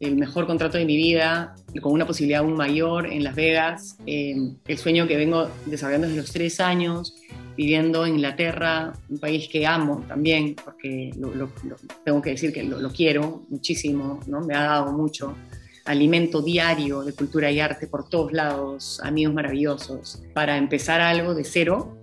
el 0.00 0.16
mejor 0.16 0.46
contrato 0.46 0.78
de 0.78 0.84
mi 0.84 0.96
vida, 0.96 1.54
con 1.80 1.92
una 1.92 2.06
posibilidad 2.06 2.40
aún 2.40 2.54
mayor 2.54 3.06
en 3.06 3.24
Las 3.24 3.34
Vegas, 3.34 3.96
el 4.06 4.78
sueño 4.78 5.06
que 5.06 5.16
vengo 5.16 5.48
desarrollando 5.66 6.08
desde 6.08 6.20
los 6.20 6.32
tres 6.32 6.60
años, 6.60 7.14
viviendo 7.56 8.04
en 8.04 8.14
Inglaterra, 8.14 8.92
un 9.08 9.18
país 9.18 9.48
que 9.48 9.66
amo 9.66 10.04
también, 10.06 10.54
porque 10.62 11.10
lo, 11.18 11.50
tengo 12.04 12.20
que 12.20 12.30
decir 12.30 12.52
que 12.52 12.62
lo, 12.62 12.90
quiero 12.90 13.44
muchísimo, 13.48 14.20
¿no? 14.26 14.42
me 14.42 14.54
ha 14.54 14.64
dado 14.64 14.92
mucho 14.92 15.34
alimento 15.86 16.42
diario 16.42 17.02
de 17.02 17.12
cultura 17.12 17.50
y 17.50 17.60
arte 17.60 17.86
por 17.86 18.08
todos 18.08 18.32
lados, 18.32 19.00
amigos 19.02 19.34
maravillosos, 19.34 20.22
para 20.34 20.56
empezar 20.56 21.00
algo 21.00 21.34
de 21.34 21.44
cero 21.44 21.96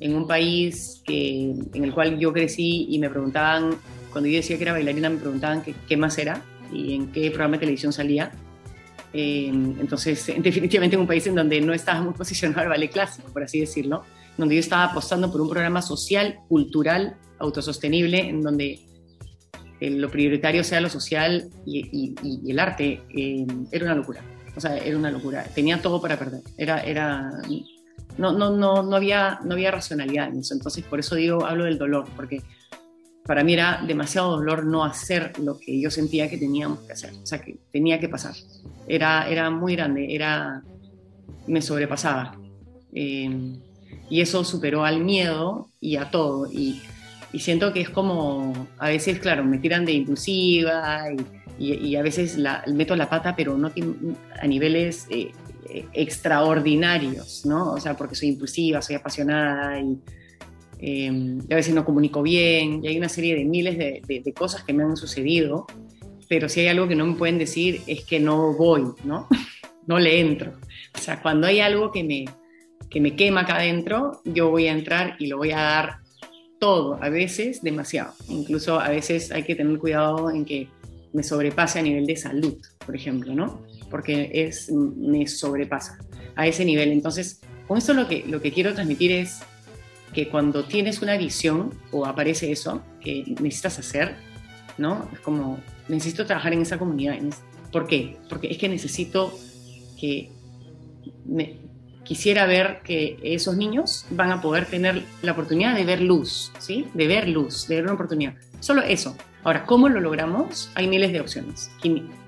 en 0.00 0.14
un 0.14 0.26
país 0.26 1.02
que, 1.04 1.54
en 1.72 1.84
el 1.84 1.92
cual 1.92 2.18
yo 2.18 2.32
crecí 2.32 2.86
y 2.90 2.98
me 2.98 3.08
preguntaban, 3.08 3.76
cuando 4.12 4.28
yo 4.28 4.36
decía 4.36 4.56
que 4.56 4.64
era 4.64 4.72
bailarina, 4.72 5.08
me 5.08 5.18
preguntaban 5.18 5.62
qué, 5.62 5.96
más 5.96 6.18
era 6.18 6.42
y 6.72 6.94
en 6.94 7.12
qué 7.12 7.30
programa 7.30 7.54
de 7.54 7.60
televisión 7.60 7.92
salía. 7.92 8.32
Eh, 9.12 9.48
entonces, 9.48 10.26
definitivamente 10.38 10.96
en 10.96 11.00
un 11.00 11.06
país 11.06 11.26
en 11.26 11.34
donde 11.34 11.60
no 11.60 11.72
estaba 11.72 12.02
muy 12.02 12.12
posicionado 12.12 12.62
el 12.62 12.68
ballet 12.68 12.90
clásico, 12.90 13.30
por 13.32 13.42
así 13.42 13.60
decirlo, 13.60 14.04
donde 14.36 14.54
yo 14.54 14.60
estaba 14.60 14.84
apostando 14.84 15.32
por 15.32 15.40
un 15.40 15.48
programa 15.48 15.80
social, 15.80 16.40
cultural, 16.48 17.16
autosostenible, 17.38 18.28
en 18.28 18.42
donde 18.42 18.80
lo 19.80 20.10
prioritario 20.10 20.64
sea 20.64 20.80
lo 20.80 20.88
social 20.88 21.48
y, 21.66 22.14
el 22.48 22.58
arte, 22.58 23.02
eh, 23.10 23.46
era 23.70 23.84
una 23.84 23.94
locura. 23.94 24.22
O 24.56 24.60
sea, 24.60 24.76
era 24.76 24.96
una 24.96 25.10
locura. 25.10 25.44
Tenía 25.54 25.80
todo 25.82 26.00
para 26.00 26.18
perder. 26.18 26.40
Era, 26.56 26.80
era, 26.80 27.30
no, 28.16 28.32
no, 28.32 28.50
no, 28.50 28.82
no, 28.82 28.96
había, 28.96 29.38
no 29.44 29.52
había 29.52 29.70
racionalidad 29.70 30.28
en 30.28 30.40
eso. 30.40 30.54
Entonces, 30.54 30.84
por 30.84 30.98
eso 30.98 31.14
digo, 31.14 31.44
hablo 31.44 31.64
del 31.64 31.78
dolor, 31.78 32.06
porque 32.16 32.42
para 33.26 33.44
mí 33.44 33.52
era 33.52 33.82
demasiado 33.86 34.30
dolor 34.30 34.64
no 34.64 34.84
hacer 34.84 35.38
lo 35.40 35.58
que 35.58 35.80
yo 35.80 35.90
sentía 35.90 36.30
que 36.30 36.38
teníamos 36.38 36.80
que 36.80 36.92
hacer, 36.92 37.12
o 37.12 37.26
sea, 37.26 37.40
que 37.40 37.58
tenía 37.72 37.98
que 37.98 38.08
pasar. 38.08 38.34
era, 38.86 39.28
era 39.28 39.50
muy 39.50 39.74
grande, 39.74 40.14
era, 40.14 40.62
me 41.46 41.60
sobrepasaba. 41.60 42.38
Eh, 42.92 43.58
y 44.08 44.20
eso 44.20 44.44
superó 44.44 44.84
al 44.84 45.04
miedo 45.04 45.68
y 45.80 45.96
a 45.96 46.10
todo. 46.10 46.50
Y, 46.50 46.80
y, 47.36 47.40
siento 47.40 47.72
que 47.72 47.80
es 47.80 47.90
como, 47.90 48.68
a 48.78 48.88
veces, 48.88 49.18
claro, 49.18 49.44
me 49.44 49.58
tiran 49.58 49.84
de 49.84 49.92
impulsiva 49.92 51.04
y, 51.58 51.72
y, 51.72 51.96
a 51.96 52.02
veces 52.02 52.36
la, 52.36 52.64
meto 52.66 52.96
la 52.96 53.08
pata, 53.08 53.34
pero 53.36 53.56
no 53.56 53.70
a 54.40 54.46
niveles 54.46 55.06
eh, 55.10 55.32
extraordinarios, 55.92 57.44
¿no? 57.44 57.72
O 57.72 57.80
sea, 57.80 57.96
porque 57.96 58.14
soy 58.14 58.28
impulsiva, 58.28 58.82
soy 58.82 58.96
apasionada 58.96 59.80
y, 59.80 59.98
eh, 60.78 61.38
a 61.50 61.54
veces 61.54 61.74
no 61.74 61.84
comunico 61.84 62.22
bien 62.22 62.84
y 62.84 62.88
hay 62.88 62.98
una 62.98 63.08
serie 63.08 63.34
de 63.34 63.44
miles 63.44 63.78
de, 63.78 64.02
de, 64.06 64.32
cosas 64.34 64.62
que 64.62 64.74
me 64.74 64.82
han 64.82 64.96
sucedido, 64.96 65.66
pero 66.28 66.48
si 66.48 66.60
hay 66.60 66.68
algo 66.68 66.86
que 66.86 66.96
no 66.96 67.06
me 67.06 67.14
pueden 67.14 67.38
decir 67.38 67.80
es 67.86 68.04
que 68.04 68.20
no 68.20 68.52
voy, 68.52 68.84
¿no? 69.04 69.26
no 69.86 69.98
le 69.98 70.20
entro. 70.20 70.52
O 70.94 70.98
sea, 70.98 71.22
cuando 71.22 71.46
hay 71.46 71.60
algo 71.60 71.92
que 71.92 72.04
me, 72.04 72.26
que 72.90 73.00
me 73.00 73.16
quema 73.16 73.42
acá 73.42 73.56
adentro, 73.56 74.20
yo 74.24 74.50
voy 74.50 74.66
a 74.66 74.72
entrar 74.72 75.16
y 75.18 75.26
lo 75.28 75.38
voy 75.38 75.52
a 75.52 75.60
dar 75.60 76.05
todo, 76.58 77.02
a 77.02 77.08
veces 77.08 77.62
demasiado. 77.62 78.14
Incluso 78.28 78.80
a 78.80 78.88
veces 78.88 79.30
hay 79.32 79.42
que 79.42 79.54
tener 79.54 79.78
cuidado 79.78 80.30
en 80.30 80.44
que 80.44 80.68
me 81.12 81.22
sobrepase 81.22 81.78
a 81.78 81.82
nivel 81.82 82.06
de 82.06 82.16
salud, 82.16 82.56
por 82.84 82.94
ejemplo, 82.94 83.34
¿no? 83.34 83.62
Porque 83.90 84.30
es, 84.32 84.70
me 84.70 85.26
sobrepasa 85.26 85.98
a 86.34 86.46
ese 86.46 86.64
nivel. 86.64 86.92
Entonces, 86.92 87.40
con 87.66 87.78
esto 87.78 87.94
lo 87.94 88.06
que, 88.06 88.24
lo 88.26 88.40
que 88.40 88.52
quiero 88.52 88.74
transmitir 88.74 89.12
es 89.12 89.40
que 90.12 90.28
cuando 90.28 90.64
tienes 90.64 91.02
una 91.02 91.16
visión 91.16 91.72
o 91.90 92.06
aparece 92.06 92.52
eso 92.52 92.82
que 93.00 93.24
necesitas 93.40 93.78
hacer, 93.78 94.16
¿no? 94.78 95.08
Es 95.12 95.20
como, 95.20 95.58
necesito 95.88 96.26
trabajar 96.26 96.52
en 96.52 96.62
esa 96.62 96.78
comunidad. 96.78 97.16
¿Por 97.72 97.86
qué? 97.86 98.16
Porque 98.28 98.48
es 98.48 98.58
que 98.58 98.68
necesito 98.68 99.38
que 99.98 100.30
me, 101.24 101.65
quisiera 102.06 102.46
ver 102.46 102.80
que 102.84 103.18
esos 103.22 103.56
niños 103.56 104.06
van 104.10 104.30
a 104.30 104.40
poder 104.40 104.66
tener 104.66 105.02
la 105.22 105.32
oportunidad 105.32 105.74
de 105.74 105.84
ver 105.84 106.00
luz, 106.00 106.52
¿sí? 106.58 106.86
De 106.94 107.06
ver 107.06 107.28
luz, 107.28 107.66
de 107.66 107.76
ver 107.76 107.84
una 107.84 107.94
oportunidad. 107.94 108.34
Solo 108.60 108.82
eso. 108.82 109.16
Ahora, 109.42 109.64
¿cómo 109.66 109.88
lo 109.88 110.00
logramos? 110.00 110.70
Hay 110.74 110.86
miles 110.86 111.12
de 111.12 111.20
opciones, 111.20 111.70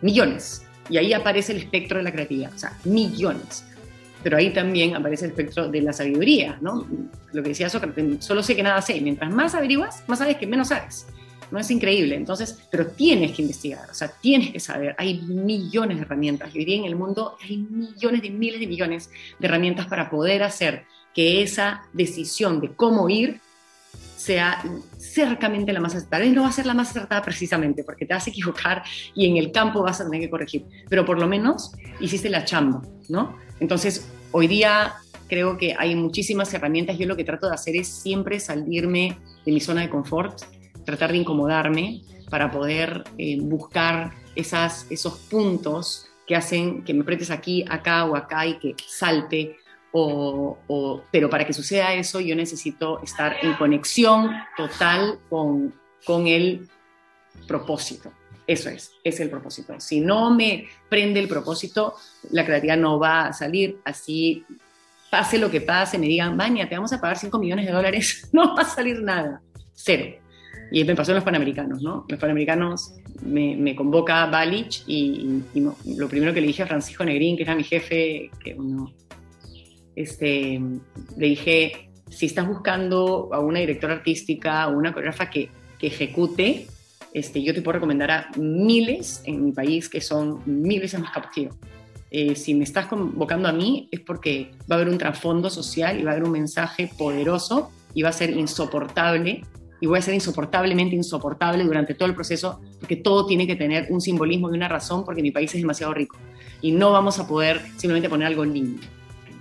millones. 0.02 0.66
Y 0.90 0.98
ahí 0.98 1.12
aparece 1.12 1.52
el 1.52 1.58
espectro 1.58 1.98
de 1.98 2.04
la 2.04 2.12
creatividad, 2.12 2.52
o 2.54 2.58
sea, 2.58 2.76
millones. 2.84 3.64
Pero 4.22 4.36
ahí 4.36 4.52
también 4.52 4.96
aparece 4.96 5.26
el 5.26 5.30
espectro 5.30 5.68
de 5.68 5.80
la 5.80 5.92
sabiduría, 5.92 6.58
¿no? 6.60 6.86
Lo 7.32 7.42
que 7.42 7.50
decía 7.50 7.68
Sócrates, 7.68 8.24
solo 8.24 8.42
sé 8.42 8.56
que 8.56 8.62
nada 8.62 8.82
sé. 8.82 9.00
Mientras 9.00 9.30
más 9.30 9.54
averiguas, 9.54 10.02
más 10.08 10.18
sabes 10.18 10.36
que 10.36 10.46
menos 10.46 10.68
sabes. 10.68 11.06
¿No? 11.50 11.58
Es 11.58 11.70
increíble. 11.70 12.14
Entonces, 12.14 12.58
pero 12.70 12.86
tienes 12.88 13.32
que 13.32 13.42
investigar, 13.42 13.90
o 13.90 13.94
sea, 13.94 14.08
tienes 14.20 14.50
que 14.50 14.60
saber. 14.60 14.94
Hay 14.98 15.20
millones 15.22 15.98
de 15.98 16.02
herramientas. 16.04 16.54
Hoy 16.54 16.64
día 16.64 16.76
en 16.76 16.84
el 16.84 16.96
mundo 16.96 17.36
hay 17.42 17.58
millones 17.58 18.22
de 18.22 18.30
miles 18.30 18.60
de 18.60 18.66
millones 18.66 19.10
de 19.38 19.46
herramientas 19.46 19.86
para 19.86 20.10
poder 20.10 20.42
hacer 20.42 20.84
que 21.14 21.42
esa 21.42 21.82
decisión 21.92 22.60
de 22.60 22.74
cómo 22.74 23.08
ir 23.08 23.40
sea 24.16 24.62
cercamente 24.98 25.72
la 25.72 25.80
más 25.80 25.94
acertada. 25.94 26.22
Tal 26.22 26.34
no 26.34 26.42
va 26.42 26.48
a 26.48 26.52
ser 26.52 26.66
la 26.66 26.74
más 26.74 26.90
acertada 26.90 27.22
precisamente 27.22 27.84
porque 27.84 28.04
te 28.04 28.14
vas 28.14 28.26
a 28.26 28.30
equivocar 28.30 28.82
y 29.14 29.26
en 29.26 29.36
el 29.36 29.52
campo 29.52 29.82
vas 29.82 30.00
a 30.00 30.04
tener 30.04 30.20
que 30.20 30.30
corregir, 30.30 30.64
pero 30.88 31.04
por 31.04 31.18
lo 31.18 31.28
menos 31.28 31.72
hiciste 32.00 32.28
la 32.28 32.44
chamba, 32.44 32.82
¿no? 33.08 33.36
Entonces, 33.60 34.08
hoy 34.32 34.48
día 34.48 34.94
creo 35.28 35.56
que 35.56 35.74
hay 35.78 35.94
muchísimas 35.94 36.52
herramientas. 36.52 36.98
Yo 36.98 37.06
lo 37.06 37.16
que 37.16 37.24
trato 37.24 37.48
de 37.48 37.54
hacer 37.54 37.76
es 37.76 37.88
siempre 37.88 38.40
salirme 38.40 39.18
de 39.44 39.52
mi 39.52 39.60
zona 39.60 39.82
de 39.82 39.90
confort 39.90 40.42
tratar 40.88 41.12
de 41.12 41.18
incomodarme 41.18 42.00
para 42.30 42.50
poder 42.50 43.04
eh, 43.18 43.38
buscar 43.42 44.14
esas, 44.34 44.86
esos 44.88 45.18
puntos 45.18 46.06
que 46.26 46.34
hacen 46.34 46.82
que 46.82 46.94
me 46.94 47.02
apretes 47.02 47.30
aquí, 47.30 47.62
acá 47.68 48.06
o 48.06 48.16
acá 48.16 48.46
y 48.46 48.58
que 48.58 48.74
salte. 48.86 49.56
O, 49.92 50.56
pero 51.10 51.28
para 51.28 51.46
que 51.46 51.52
suceda 51.52 51.94
eso 51.94 52.20
yo 52.20 52.36
necesito 52.36 53.02
estar 53.02 53.36
en 53.42 53.54
conexión 53.54 54.30
total 54.56 55.18
con, 55.28 55.74
con 56.04 56.26
el 56.26 56.68
propósito. 57.46 58.10
Eso 58.46 58.70
es, 58.70 58.92
es 59.04 59.20
el 59.20 59.28
propósito. 59.28 59.78
Si 59.80 60.00
no 60.00 60.30
me 60.30 60.68
prende 60.88 61.20
el 61.20 61.28
propósito, 61.28 61.94
la 62.30 62.46
creatividad 62.46 62.78
no 62.78 62.98
va 62.98 63.26
a 63.26 63.32
salir 63.34 63.78
así. 63.84 64.44
Pase 65.10 65.38
lo 65.38 65.50
que 65.50 65.60
pase, 65.60 65.98
me 65.98 66.06
digan, 66.06 66.36
Vania, 66.36 66.66
te 66.66 66.76
vamos 66.76 66.92
a 66.94 67.00
pagar 67.00 67.18
5 67.18 67.38
millones 67.38 67.66
de 67.66 67.72
dólares, 67.72 68.28
no 68.32 68.54
va 68.54 68.62
a 68.62 68.66
salir 68.66 69.02
nada. 69.02 69.42
Cero. 69.74 70.27
Y 70.70 70.84
me 70.84 70.94
pasó 70.94 71.12
en 71.12 71.16
los 71.16 71.24
Panamericanos, 71.24 71.82
¿no? 71.82 72.04
Los 72.08 72.20
Panamericanos 72.20 72.94
me, 73.22 73.56
me 73.56 73.74
convoca 73.74 74.26
Balich 74.26 74.84
y, 74.86 75.42
lo 75.54 76.08
primero 76.08 76.34
que 76.34 76.40
le 76.40 76.46
dije 76.46 76.62
a 76.62 76.66
Francisco 76.66 77.04
Negrín, 77.04 77.36
que 77.36 77.42
era 77.42 77.54
mi 77.54 77.64
jefe, 77.64 78.30
que 78.42 78.54
uno, 78.54 78.92
este, 79.96 80.60
le 81.16 81.26
dije, 81.26 81.90
si 82.10 82.26
estás 82.26 82.46
buscando 82.46 83.30
a 83.32 83.40
una 83.40 83.60
directora 83.60 83.94
artística 83.94 84.68
o 84.68 84.76
una 84.76 84.92
coreógrafa 84.92 85.30
que, 85.30 85.48
que 85.78 85.86
ejecute, 85.86 86.66
este, 87.14 87.42
yo 87.42 87.54
te 87.54 87.62
puedo 87.62 87.74
recomendar 87.74 88.10
a 88.10 88.30
miles 88.36 89.22
en 89.24 89.44
mi 89.44 89.52
país 89.52 89.88
que 89.88 90.00
son 90.00 90.42
mil 90.44 90.80
veces 90.80 91.00
más 91.00 91.10
capaces 91.10 91.48
eh, 92.10 92.34
si 92.36 92.54
me 92.54 92.64
estás 92.64 92.86
convocando 92.86 93.48
a 93.48 93.52
mí 93.52 93.88
es 93.90 94.00
porque 94.00 94.52
va 94.70 94.76
a 94.76 94.78
haber 94.80 94.88
un 94.88 94.96
trasfondo 94.96 95.50
social 95.50 96.00
y 96.00 96.04
va 96.04 96.10
a 96.10 96.14
haber 96.14 96.24
un 96.24 96.32
mensaje 96.32 96.90
poderoso 96.96 97.70
y 97.92 98.02
va 98.02 98.08
a 98.08 98.12
ser 98.12 98.30
insoportable 98.30 99.42
y 99.80 99.86
voy 99.86 99.98
a 99.98 100.02
ser 100.02 100.14
insoportablemente 100.14 100.96
insoportable 100.96 101.64
durante 101.64 101.94
todo 101.94 102.08
el 102.08 102.14
proceso 102.14 102.60
porque 102.80 102.96
todo 102.96 103.26
tiene 103.26 103.46
que 103.46 103.56
tener 103.56 103.86
un 103.90 104.00
simbolismo 104.00 104.50
y 104.50 104.56
una 104.56 104.68
razón 104.68 105.04
porque 105.04 105.22
mi 105.22 105.30
país 105.30 105.54
es 105.54 105.60
demasiado 105.60 105.94
rico 105.94 106.16
y 106.60 106.72
no 106.72 106.92
vamos 106.92 107.18
a 107.18 107.26
poder 107.26 107.60
simplemente 107.76 108.08
poner 108.08 108.26
algo 108.26 108.44
lindo. 108.44 108.82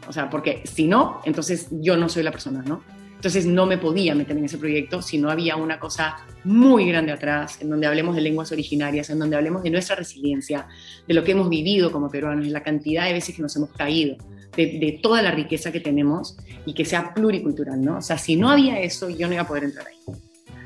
O 0.08 0.14
sea, 0.14 0.30
porque 0.30 0.62
si 0.64 0.88
no, 0.88 1.20
entonces 1.26 1.68
yo 1.72 1.98
no 1.98 2.08
soy 2.08 2.24
la 2.24 2.32
persona, 2.32 2.64
¿no? 2.66 2.82
Entonces 3.16 3.48
no 3.48 3.66
me 3.66 3.80
podía 3.80 4.14
meter 4.14 4.38
en 4.38 4.46
ese 4.46 4.60
proyecto 4.60 5.02
si 5.02 5.18
no 5.18 5.32
había 5.32 5.56
una 5.56 5.80
cosa 5.80 6.18
muy 6.44 6.88
grande 6.88 7.12
atrás, 7.12 7.60
en 7.62 7.70
donde 7.70 7.88
hablemos 7.88 8.16
de 8.16 8.22
lenguas 8.22 8.52
originarias, 8.52 9.10
en 9.10 9.18
donde 9.18 9.36
hablemos 9.36 9.64
de 9.64 9.72
nuestra 9.72 9.96
resiliencia, 9.96 10.68
de 11.08 11.14
lo 11.16 11.24
que 11.24 11.32
hemos 11.32 11.50
vivido 11.50 11.92
como 11.92 12.12
peruanos, 12.12 12.46
de 12.46 12.52
la 12.52 12.62
cantidad 12.62 13.06
de 13.06 13.14
veces 13.14 13.36
que 13.36 13.42
nos 13.42 13.56
hemos 13.56 13.72
caído, 13.72 14.18
de, 14.56 14.78
de, 14.80 15.00
toda 15.02 15.24
la 15.24 15.32
riqueza 15.32 15.72
que 15.72 15.80
tenemos 15.80 16.38
y 16.68 16.76
que 16.76 16.86
sea 16.86 17.12
pluricultural, 17.16 17.82
¿no? 17.82 17.98
O 17.98 18.02
sea, 18.02 18.20
si 18.20 18.36
no 18.36 18.50
había 18.50 18.80
eso, 18.82 19.10
yo 19.10 19.28
no 19.28 19.34
iba 19.34 19.42
a 19.42 19.48
poder 19.48 19.64
entrar 19.64 19.88
ahí. 19.88 19.98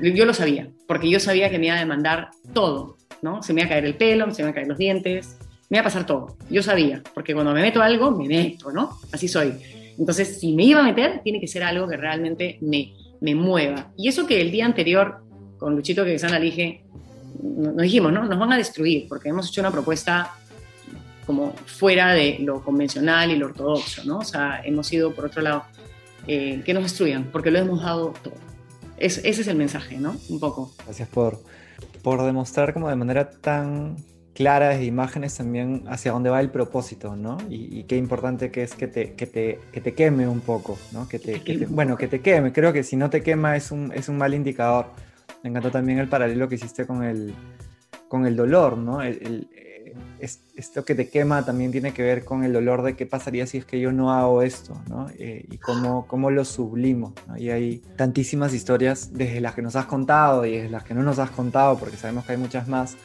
Yo 0.02 0.24
lo 0.24 0.34
sabía, 0.34 0.68
porque 0.88 1.08
yo 1.08 1.20
sabía 1.20 1.48
que 1.48 1.60
me 1.60 1.66
iba 1.66 1.76
a 1.76 1.78
demandar 1.78 2.30
todo, 2.52 2.96
¿no? 3.22 3.40
Se 3.42 3.52
me 3.52 3.60
iba 3.60 3.66
a 3.66 3.68
caer 3.68 3.84
el 3.84 3.94
pelo, 3.94 4.32
se 4.34 4.42
me 4.42 4.48
iba 4.48 4.50
a 4.50 4.54
caer 4.54 4.66
los 4.66 4.78
dientes, 4.78 5.38
me 5.70 5.76
iba 5.76 5.82
a 5.82 5.84
pasar 5.84 6.06
todo. 6.06 6.36
Yo 6.50 6.60
sabía, 6.60 7.02
porque 7.14 7.34
cuando 7.34 7.52
me 7.52 7.62
meto 7.62 7.80
algo, 7.80 8.10
me 8.10 8.26
meto, 8.26 8.72
¿no? 8.72 8.98
Así 9.12 9.28
soy. 9.28 9.54
Entonces, 9.96 10.40
si 10.40 10.54
me 10.54 10.64
iba 10.64 10.80
a 10.80 10.82
meter, 10.82 11.20
tiene 11.22 11.40
que 11.40 11.46
ser 11.46 11.62
algo 11.62 11.86
que 11.86 11.96
realmente 11.96 12.58
me, 12.62 12.94
me 13.20 13.36
mueva. 13.36 13.92
Y 13.96 14.08
eso 14.08 14.26
que 14.26 14.40
el 14.40 14.50
día 14.50 14.66
anterior, 14.66 15.22
con 15.56 15.76
Luchito 15.76 16.04
que 16.04 16.18
la 16.18 16.40
dije, 16.40 16.84
nos 17.40 17.76
dijimos, 17.76 18.12
¿no? 18.12 18.24
Nos 18.24 18.38
van 18.40 18.52
a 18.52 18.56
destruir, 18.56 19.06
porque 19.08 19.28
hemos 19.28 19.48
hecho 19.48 19.60
una 19.60 19.70
propuesta 19.70 20.32
como 21.26 21.52
fuera 21.66 22.12
de 22.12 22.38
lo 22.40 22.60
convencional 22.64 23.30
y 23.30 23.36
lo 23.36 23.46
ortodoxo, 23.46 24.02
¿no? 24.04 24.18
O 24.18 24.24
sea, 24.24 24.62
hemos 24.64 24.92
ido 24.92 25.14
por 25.14 25.26
otro 25.26 25.42
lado, 25.42 25.62
eh, 26.26 26.60
que 26.64 26.74
nos 26.74 26.82
destruyan, 26.82 27.28
porque 27.30 27.52
lo 27.52 27.60
hemos 27.60 27.82
dado 27.82 28.12
todo 28.24 28.51
ese 29.06 29.28
es 29.28 29.48
el 29.48 29.56
mensaje, 29.56 29.98
¿no? 29.98 30.16
Un 30.28 30.40
poco. 30.40 30.72
Gracias 30.84 31.08
por, 31.08 31.42
por 32.02 32.22
demostrar 32.22 32.72
como 32.72 32.88
de 32.88 32.96
manera 32.96 33.30
tan 33.30 33.96
clara 34.34 34.70
de 34.70 34.84
imágenes 34.84 35.36
también 35.36 35.84
hacia 35.88 36.12
dónde 36.12 36.30
va 36.30 36.40
el 36.40 36.50
propósito, 36.50 37.16
¿no? 37.16 37.38
Y, 37.50 37.84
qué 37.84 37.96
importante 37.96 38.50
que 38.50 38.62
es 38.62 38.74
que 38.74 38.86
te, 38.86 39.12
que 39.14 39.26
te, 39.26 39.58
que 39.72 39.80
te 39.80 39.94
queme 39.94 40.26
un 40.26 40.40
poco, 40.40 40.78
¿no? 40.92 41.08
Que 41.08 41.18
te, 41.18 41.66
bueno, 41.68 41.96
que 41.96 42.08
te 42.08 42.20
queme. 42.20 42.52
Creo 42.52 42.72
que 42.72 42.82
si 42.82 42.96
no 42.96 43.10
te 43.10 43.22
quema 43.22 43.56
es 43.56 43.70
un, 43.70 43.92
es 43.94 44.08
un 44.08 44.16
mal 44.16 44.34
indicador. 44.34 44.86
Me 45.42 45.50
encantó 45.50 45.70
también 45.70 45.98
el 45.98 46.08
paralelo 46.08 46.48
que 46.48 46.54
hiciste 46.54 46.86
con 46.86 47.02
el, 47.02 47.34
con 48.08 48.26
el 48.26 48.36
dolor, 48.36 48.78
¿no? 48.78 49.02
el, 49.02 49.48
esto 50.20 50.84
que 50.84 50.94
te 50.94 51.08
quema 51.08 51.44
también 51.44 51.72
tiene 51.72 51.92
que 51.92 52.02
ver 52.02 52.24
con 52.24 52.44
el 52.44 52.52
dolor 52.52 52.82
de 52.82 52.96
qué 52.96 53.06
pasaría 53.06 53.46
si 53.46 53.58
es 53.58 53.64
que 53.64 53.80
yo 53.80 53.92
no 53.92 54.12
hago 54.12 54.42
esto, 54.42 54.80
¿no? 54.88 55.08
Eh, 55.18 55.46
y 55.50 55.58
cómo, 55.58 56.06
cómo, 56.06 56.30
lo 56.30 56.44
sublimo. 56.44 57.14
¿no? 57.26 57.36
Y 57.36 57.50
hay 57.50 57.82
tantísimas 57.96 58.54
historias 58.54 59.12
desde 59.12 59.40
las 59.40 59.54
que 59.54 59.62
nos 59.62 59.76
has 59.76 59.86
contado 59.86 60.44
y 60.46 60.56
desde 60.56 60.70
las 60.70 60.84
que 60.84 60.94
no 60.94 61.02
nos 61.02 61.18
has 61.18 61.30
contado, 61.30 61.78
porque 61.78 61.96
sabemos 61.96 62.24
que 62.24 62.32
hay 62.32 62.38
muchas 62.38 62.68
más 62.68 62.96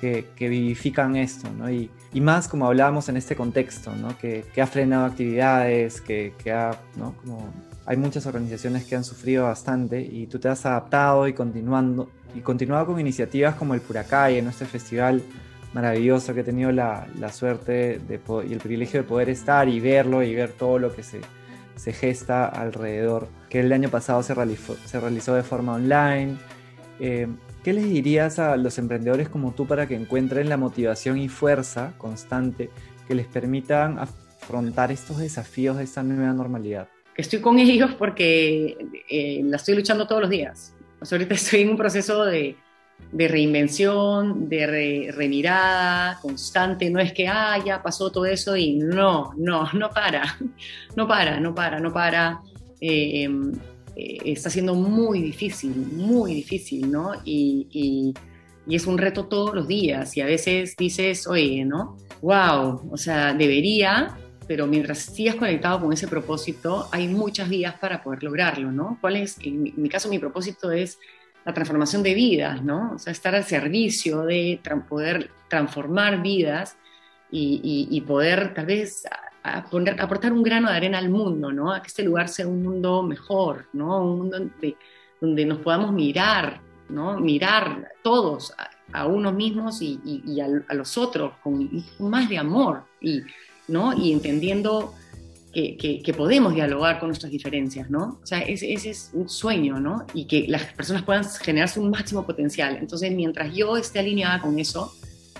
que, 0.00 0.26
que 0.36 0.48
vivifican 0.48 1.16
esto, 1.16 1.50
¿no? 1.52 1.70
Y, 1.70 1.90
y, 2.12 2.20
más 2.20 2.48
como 2.48 2.66
hablábamos 2.66 3.08
en 3.08 3.16
este 3.16 3.36
contexto, 3.36 3.94
¿no? 3.94 4.16
Que, 4.18 4.44
que 4.54 4.62
ha 4.62 4.66
frenado 4.66 5.04
actividades, 5.04 6.00
que, 6.00 6.32
que 6.42 6.52
ha, 6.52 6.80
¿no? 6.96 7.14
Como 7.22 7.52
hay 7.86 7.96
muchas 7.96 8.24
organizaciones 8.26 8.84
que 8.84 8.96
han 8.96 9.04
sufrido 9.04 9.44
bastante 9.44 10.00
y 10.00 10.26
tú 10.26 10.38
te 10.38 10.48
has 10.48 10.64
adaptado 10.64 11.26
y 11.26 11.32
continuando 11.32 12.10
y 12.34 12.40
continuado 12.40 12.86
con 12.86 13.00
iniciativas 13.00 13.56
como 13.56 13.74
el 13.74 13.80
Puracay, 13.80 14.38
en 14.38 14.46
este 14.46 14.64
festival 14.64 15.22
maravilloso 15.72 16.34
que 16.34 16.40
he 16.40 16.44
tenido 16.44 16.72
la, 16.72 17.06
la 17.18 17.32
suerte 17.32 18.00
de, 18.00 18.20
y 18.48 18.52
el 18.52 18.58
privilegio 18.58 19.02
de 19.02 19.08
poder 19.08 19.28
estar 19.28 19.68
y 19.68 19.80
verlo 19.80 20.22
y 20.22 20.34
ver 20.34 20.52
todo 20.52 20.78
lo 20.78 20.94
que 20.94 21.02
se, 21.02 21.20
se 21.76 21.92
gesta 21.92 22.46
alrededor, 22.46 23.28
que 23.48 23.60
el 23.60 23.72
año 23.72 23.88
pasado 23.88 24.22
se 24.22 24.34
realizó, 24.34 24.76
se 24.84 25.00
realizó 25.00 25.34
de 25.34 25.42
forma 25.42 25.74
online. 25.74 26.36
Eh, 26.98 27.26
¿Qué 27.62 27.72
les 27.72 27.84
dirías 27.84 28.38
a 28.38 28.56
los 28.56 28.78
emprendedores 28.78 29.28
como 29.28 29.52
tú 29.52 29.66
para 29.66 29.86
que 29.86 29.94
encuentren 29.94 30.48
la 30.48 30.56
motivación 30.56 31.18
y 31.18 31.28
fuerza 31.28 31.92
constante 31.98 32.70
que 33.06 33.14
les 33.14 33.26
permitan 33.26 33.98
afrontar 33.98 34.90
estos 34.90 35.18
desafíos 35.18 35.76
de 35.76 35.84
esta 35.84 36.02
nueva 36.02 36.32
normalidad? 36.32 36.88
Estoy 37.16 37.40
con 37.40 37.58
ellos 37.58 37.92
porque 37.98 38.76
eh, 39.08 39.40
la 39.44 39.56
estoy 39.56 39.74
luchando 39.74 40.06
todos 40.06 40.22
los 40.22 40.30
días. 40.30 40.74
ahorita 41.10 41.34
estoy 41.34 41.62
en 41.62 41.70
un 41.70 41.76
proceso 41.76 42.24
de, 42.24 42.56
de 43.12 43.28
reinvención, 43.28 44.48
de 44.48 45.12
remirada 45.12 46.18
constante. 46.20 46.90
No 46.90 47.00
es 47.00 47.12
que, 47.12 47.26
ah, 47.28 47.58
ya 47.64 47.82
pasó 47.82 48.10
todo 48.10 48.26
eso 48.26 48.56
y 48.56 48.74
no, 48.74 49.32
no, 49.36 49.70
no 49.72 49.90
para, 49.90 50.38
no 50.96 51.08
para, 51.08 51.40
no 51.40 51.54
para, 51.54 51.80
no 51.80 51.92
para. 51.92 52.40
Eh, 52.80 53.24
em, 53.24 53.52
eh, 53.96 54.18
está 54.24 54.48
siendo 54.48 54.74
muy 54.74 55.20
difícil, 55.20 55.74
muy 55.74 56.34
difícil, 56.34 56.90
¿no? 56.90 57.12
Y, 57.24 57.66
y, 57.70 58.14
y, 58.66 58.74
es 58.76 58.86
un 58.86 58.96
reto 58.96 59.26
todos 59.26 59.54
los 59.54 59.66
días. 59.68 60.16
Y 60.16 60.20
a 60.20 60.26
veces 60.26 60.76
dices, 60.76 61.26
oye, 61.26 61.64
¿no? 61.64 61.96
Wow, 62.22 62.90
o 62.92 62.96
sea, 62.96 63.34
debería, 63.34 64.16
pero 64.46 64.66
mientras 64.66 64.98
sigas 64.98 65.36
conectado 65.36 65.80
con 65.80 65.92
ese 65.92 66.08
propósito, 66.08 66.88
hay 66.92 67.08
muchas 67.08 67.48
vías 67.48 67.74
para 67.78 68.02
poder 68.02 68.22
lograrlo, 68.22 68.72
¿no? 68.72 68.98
¿Cuál 69.00 69.16
es? 69.16 69.36
En 69.42 69.62
mi, 69.62 69.88
caso, 69.88 70.08
mi 70.08 70.18
propósito 70.18 70.70
es 70.70 70.98
la 71.44 71.54
transformación 71.54 72.02
de 72.02 72.14
vidas, 72.14 72.62
¿no? 72.62 72.92
O 72.94 72.98
sea, 72.98 73.12
estar 73.12 73.34
al 73.34 73.44
servicio 73.44 74.22
de 74.22 74.60
poder 74.88 75.30
transformar 75.48 76.22
vidas 76.22 76.76
y, 77.30 78.00
poder 78.06 78.54
tal 78.54 78.66
vez 78.66 79.04
a 79.42 79.58
aportar 79.98 80.32
un 80.32 80.42
grano 80.42 80.68
de 80.68 80.76
arena 80.76 80.98
al 80.98 81.08
mundo, 81.08 81.52
¿no? 81.52 81.72
A 81.72 81.80
que 81.80 81.88
este 81.88 82.02
lugar 82.02 82.28
sea 82.28 82.46
un 82.46 82.62
mundo 82.62 83.02
mejor, 83.02 83.66
¿no? 83.72 84.02
Un 84.02 84.18
mundo 84.18 84.38
donde, 85.20 85.46
nos 85.46 85.58
podamos 85.58 85.92
mirar, 85.92 86.60
¿no? 86.88 87.18
Mirar 87.18 87.92
todos 88.02 88.54
a, 88.92 89.06
unos 89.06 89.34
mismos 89.34 89.80
y, 89.82 90.00
y, 90.04 90.40
a, 90.40 90.74
los 90.74 90.98
otros 90.98 91.34
con, 91.42 91.70
más 92.00 92.28
de 92.28 92.38
amor 92.38 92.84
y, 93.00 93.22
¿no? 93.68 93.96
Y 93.96 94.12
entendiendo 94.12 94.94
que, 95.52 96.00
que, 96.04 96.14
podemos 96.14 96.54
dialogar 96.54 97.00
con 97.00 97.08
nuestras 97.08 97.32
diferencias, 97.32 97.90
¿no? 97.90 98.20
O 98.22 98.26
sea, 98.26 98.40
ese, 98.40 98.72
ese, 98.72 98.90
es 98.90 99.10
un 99.12 99.28
sueño, 99.28 99.80
¿no? 99.80 100.06
Y 100.14 100.26
que 100.26 100.46
las 100.48 100.64
personas 100.74 101.02
puedan 101.02 101.24
generarse 101.24 101.80
un 101.80 101.90
máximo 101.90 102.24
potencial. 102.24 102.76
Entonces, 102.80 103.12
mientras 103.12 103.52
yo 103.54 103.76
esté 103.76 103.98
alineada 103.98 104.40
con 104.40 104.58
eso, 104.58 104.92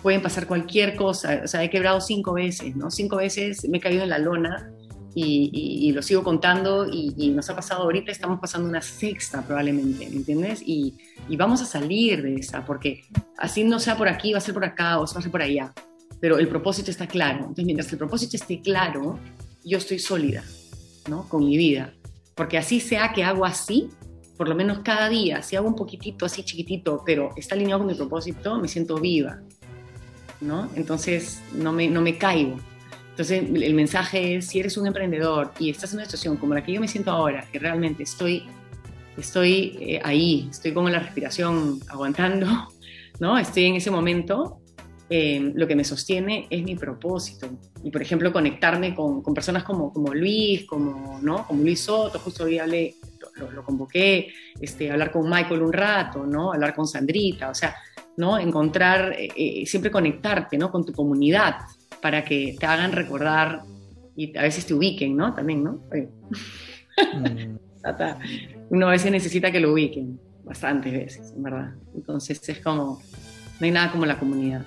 pueden 0.02 0.20
pasar 0.20 0.46
cualquier 0.46 0.96
cosa. 0.96 1.42
O 1.44 1.48
sea, 1.48 1.62
he 1.62 1.70
quebrado 1.70 2.00
cinco 2.00 2.32
veces, 2.32 2.74
¿no? 2.74 2.90
Cinco 2.90 3.16
veces 3.16 3.68
me 3.68 3.78
he 3.78 3.80
caído 3.80 4.02
en 4.02 4.10
la 4.10 4.18
lona 4.18 4.72
y, 5.14 5.92
lo 5.92 6.02
sigo 6.02 6.22
contando 6.22 6.86
y, 6.90 7.30
nos 7.30 7.50
ha 7.50 7.56
pasado 7.56 7.82
ahorita, 7.82 8.12
estamos 8.12 8.40
pasando 8.40 8.68
una 8.68 8.82
sexta 8.82 9.42
probablemente, 9.42 10.08
¿me 10.08 10.16
entiendes? 10.16 10.62
Y, 10.64 10.96
vamos 11.36 11.62
a 11.62 11.66
salir 11.66 12.22
de 12.22 12.34
esa, 12.36 12.64
porque 12.64 13.04
así 13.38 13.64
no 13.64 13.78
sea 13.78 13.96
por 13.96 14.08
aquí, 14.08 14.32
va 14.32 14.38
a 14.38 14.40
ser 14.40 14.54
por 14.54 14.64
acá 14.64 14.98
o 14.98 15.00
va 15.00 15.04
a 15.04 15.22
ser 15.22 15.30
por 15.30 15.42
allá. 15.42 15.72
Pero 16.20 16.38
el 16.38 16.48
propósito 16.48 16.90
está 16.90 17.06
claro. 17.06 17.38
Entonces, 17.40 17.64
mientras 17.64 17.90
el 17.92 17.98
propósito 17.98 18.36
esté 18.36 18.60
claro, 18.60 19.18
yo 19.64 19.78
estoy 19.78 19.98
sólida, 19.98 20.44
¿no? 21.08 21.28
Con 21.28 21.44
mi 21.44 21.56
vida. 21.56 21.92
Porque 22.34 22.58
así 22.58 22.80
sea 22.80 23.12
que 23.12 23.24
hago 23.24 23.44
así, 23.44 23.88
por 24.36 24.48
lo 24.48 24.54
menos 24.54 24.78
cada 24.78 25.08
día, 25.08 25.42
si 25.42 25.56
hago 25.56 25.68
un 25.68 25.76
poquitito 25.76 26.24
así 26.24 26.42
chiquitito, 26.42 27.02
pero 27.04 27.30
está 27.36 27.54
alineado 27.54 27.80
con 27.80 27.88
mi 27.88 27.94
propósito, 27.94 28.58
me 28.58 28.68
siento 28.68 28.96
viva, 28.96 29.40
¿no? 30.40 30.70
Entonces 30.74 31.42
no 31.54 31.72
me, 31.72 31.88
no 31.88 32.00
me 32.00 32.16
caigo. 32.16 32.56
Entonces 33.10 33.42
el 33.42 33.74
mensaje 33.74 34.36
es, 34.36 34.46
si 34.46 34.60
eres 34.60 34.78
un 34.78 34.86
emprendedor 34.86 35.52
y 35.58 35.68
estás 35.68 35.92
en 35.92 35.98
una 35.98 36.06
situación 36.06 36.38
como 36.38 36.54
la 36.54 36.64
que 36.64 36.72
yo 36.72 36.80
me 36.80 36.88
siento 36.88 37.10
ahora, 37.10 37.46
que 37.52 37.58
realmente 37.58 38.04
estoy, 38.04 38.44
estoy 39.18 39.76
eh, 39.80 40.00
ahí, 40.02 40.48
estoy 40.50 40.72
como 40.72 40.88
la 40.88 41.00
respiración 41.00 41.80
aguantando, 41.88 42.46
¿no? 43.20 43.36
Estoy 43.36 43.64
en 43.66 43.76
ese 43.76 43.90
momento, 43.90 44.62
eh, 45.12 45.52
lo 45.56 45.66
que 45.66 45.74
me 45.74 45.82
sostiene 45.82 46.46
es 46.48 46.62
mi 46.62 46.76
propósito. 46.76 47.48
Y 47.82 47.90
por 47.90 48.00
ejemplo, 48.00 48.32
conectarme 48.32 48.94
con, 48.94 49.22
con, 49.22 49.34
personas 49.34 49.64
como, 49.64 49.92
como 49.92 50.14
Luis, 50.14 50.66
como, 50.66 51.18
¿no? 51.20 51.44
como 51.48 51.64
Luis 51.64 51.80
Soto, 51.80 52.20
justo 52.20 52.44
hoy 52.44 52.60
hablé, 52.60 52.94
lo, 53.34 53.50
lo, 53.50 53.64
convoqué, 53.64 54.28
este, 54.60 54.88
hablar 54.88 55.10
con 55.10 55.28
Michael 55.28 55.62
un 55.62 55.72
rato, 55.72 56.24
¿no? 56.24 56.52
hablar 56.52 56.76
con 56.76 56.86
Sandrita, 56.86 57.50
o 57.50 57.54
sea, 57.56 57.74
¿no? 58.16 58.38
Encontrar, 58.38 59.16
eh, 59.18 59.28
eh, 59.34 59.66
siempre 59.66 59.90
conectarte, 59.90 60.56
¿no? 60.56 60.70
Con 60.70 60.86
tu 60.86 60.92
comunidad 60.92 61.56
para 62.00 62.24
que 62.24 62.56
te 62.56 62.66
hagan 62.66 62.92
recordar 62.92 63.62
y 64.14 64.36
a 64.38 64.42
veces 64.42 64.64
te 64.64 64.74
ubiquen, 64.74 65.16
¿no? 65.16 65.34
También, 65.34 65.64
¿no? 65.64 65.82
Mm. 67.02 67.58
Uno 68.70 68.86
a 68.86 68.90
veces 68.90 69.10
necesita 69.10 69.50
que 69.50 69.58
lo 69.58 69.72
ubiquen, 69.72 70.20
bastantes 70.44 70.92
veces, 70.92 71.32
en 71.34 71.42
verdad. 71.42 71.74
Entonces 71.96 72.48
es 72.48 72.60
como, 72.60 73.02
no 73.58 73.64
hay 73.64 73.72
nada 73.72 73.90
como 73.90 74.06
la 74.06 74.16
comunidad. 74.16 74.64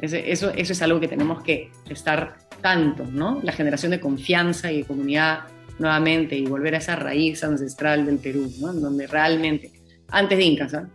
Eso, 0.00 0.16
eso, 0.16 0.52
es 0.54 0.82
algo 0.82 1.00
que 1.00 1.08
tenemos 1.08 1.42
que 1.42 1.70
estar 1.88 2.36
tanto, 2.60 3.04
¿no? 3.04 3.40
La 3.42 3.52
generación 3.52 3.92
de 3.92 4.00
confianza 4.00 4.70
y 4.70 4.78
de 4.78 4.84
comunidad 4.84 5.44
nuevamente 5.78 6.36
y 6.36 6.46
volver 6.46 6.74
a 6.74 6.78
esa 6.78 6.96
raíz 6.96 7.42
ancestral 7.44 8.06
del 8.06 8.18
Perú, 8.18 8.50
¿no? 8.60 8.72
En 8.72 8.80
donde 8.80 9.06
realmente, 9.06 9.72
antes 10.08 10.38
de 10.38 10.44
Incas, 10.44 10.74
¿eh? 10.74 10.86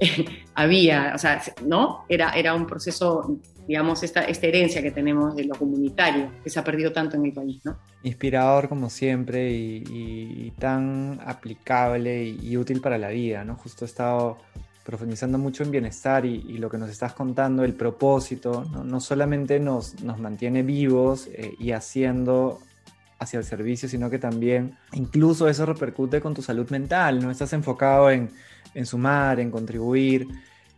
había, 0.54 1.12
o 1.14 1.18
sea, 1.18 1.42
¿no? 1.64 2.04
Era, 2.08 2.32
era 2.32 2.54
un 2.54 2.66
proceso, 2.66 3.38
digamos, 3.66 4.02
esta, 4.02 4.22
esta 4.22 4.46
herencia 4.46 4.82
que 4.82 4.90
tenemos 4.90 5.34
de 5.36 5.44
lo 5.44 5.54
comunitario, 5.54 6.30
que 6.42 6.50
se 6.50 6.58
ha 6.58 6.64
perdido 6.64 6.92
tanto 6.92 7.16
en 7.16 7.26
el 7.26 7.32
país, 7.32 7.60
¿no? 7.64 7.78
Inspirador 8.02 8.68
como 8.68 8.90
siempre 8.90 9.50
y, 9.52 10.52
tan 10.58 11.20
aplicable 11.24 12.24
y, 12.24 12.56
útil 12.56 12.80
para 12.80 12.98
la 12.98 13.08
vida, 13.08 13.44
¿no? 13.44 13.56
Justo 13.56 13.84
he 13.84 13.88
estado 13.88 14.38
profundizando 14.88 15.36
mucho 15.36 15.62
en 15.62 15.70
bienestar 15.70 16.24
y, 16.24 16.56
lo 16.56 16.70
que 16.70 16.78
nos 16.78 16.88
estás 16.88 17.12
contando, 17.12 17.62
el 17.62 17.74
propósito, 17.74 18.64
no, 18.72 18.84
no 18.84 19.00
solamente 19.00 19.60
nos, 19.60 20.02
nos 20.02 20.18
mantiene 20.18 20.62
vivos 20.62 21.28
eh, 21.28 21.54
y 21.58 21.72
haciendo 21.72 22.58
hacia 23.18 23.38
el 23.38 23.44
servicio, 23.44 23.88
sino 23.88 24.08
que 24.08 24.18
también 24.18 24.78
incluso 24.92 25.48
eso 25.48 25.66
repercute 25.66 26.20
con 26.20 26.32
tu 26.34 26.40
salud 26.40 26.70
mental, 26.70 27.20
¿no? 27.20 27.30
Estás 27.30 27.52
enfocado 27.52 28.10
en 28.10 28.30
en 28.74 28.86
sumar, 28.86 29.40
en 29.40 29.50
contribuir 29.50 30.28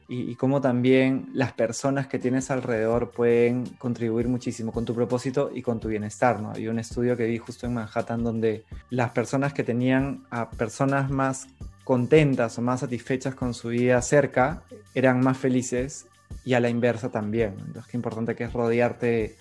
y, 0.09 0.35
cómo 0.35 0.61
también 0.61 1.29
las 1.35 1.53
personas 1.53 2.09
que 2.09 2.18
tienes 2.18 2.51
alrededor 2.51 3.12
pueden 3.12 3.66
contribuir 3.79 4.27
muchísimo 4.27 4.73
con 4.73 4.85
tu 4.85 4.92
propósito 4.92 5.53
y 5.55 5.62
con 5.62 5.79
tu 5.79 5.87
bienestar. 5.87 6.40
¿no? 6.40 6.51
Hay 6.51 6.66
un 6.66 6.81
estudio 6.81 7.16
que 7.16 7.27
vi 7.27 7.38
justo 7.38 7.66
en 7.66 7.75
Manhattan 7.75 8.25
donde 8.25 8.64
las 8.88 9.11
personas 9.11 9.53
que 9.53 9.62
tenían 9.62 10.25
a 10.31 10.51
personas 10.51 11.11
más 11.11 11.46
contentas 11.90 12.57
o 12.57 12.62
más 12.62 12.79
satisfechas 12.79 13.35
con 13.35 13.53
su 13.53 13.70
vida 13.70 14.00
cerca 14.00 14.62
eran 14.94 15.20
más 15.22 15.37
felices 15.37 16.07
y 16.44 16.55
a 16.55 16.61
la 16.61 16.68
inversa 16.68 17.11
también. 17.11 17.57
Entonces, 17.59 17.90
qué 17.90 17.96
importante 17.96 18.37
que 18.37 18.44
es 18.44 18.53
rodearte 18.53 19.35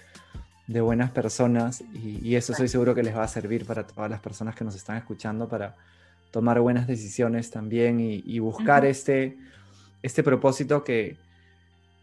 de 0.65 0.81
buenas 0.81 1.11
personas 1.11 1.81
y, 1.93 2.27
y 2.27 2.37
eso 2.37 2.53
estoy 2.53 2.67
seguro 2.67 2.95
que 2.95 3.03
les 3.03 3.15
va 3.15 3.21
a 3.21 3.27
servir 3.27 3.67
para 3.67 3.85
todas 3.85 4.09
las 4.09 4.19
personas 4.19 4.55
que 4.55 4.63
nos 4.63 4.73
están 4.73 4.97
escuchando 4.97 5.47
para 5.47 5.75
tomar 6.31 6.59
buenas 6.59 6.87
decisiones 6.87 7.51
también 7.51 7.99
y, 7.99 8.39
buscar 8.39 8.83
este, 8.83 9.37
este 10.01 10.23
propósito 10.23 10.83
que, 10.83 11.17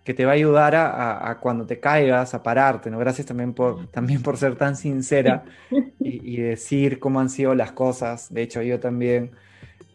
que 0.05 0.15
te 0.15 0.25
va 0.25 0.31
a 0.31 0.35
ayudar 0.35 0.77
a, 0.77 1.39
cuando 1.41 1.67
te 1.67 1.81
caigas, 1.81 2.35
a 2.35 2.43
pararte, 2.45 2.89
¿no? 2.89 3.01
Gracias 3.01 3.27
también 3.27 3.53
por, 3.53 3.89
también 3.89 4.23
por 4.23 4.37
ser 4.37 4.55
tan 4.55 4.77
sincera 4.77 5.43
y, 5.99 6.37
decir 6.37 7.01
cómo 7.01 7.19
han 7.19 7.31
sido 7.31 7.53
las 7.57 7.73
cosas. 7.73 8.33
De 8.33 8.43
hecho, 8.43 8.63
yo 8.63 8.79
también 8.79 9.33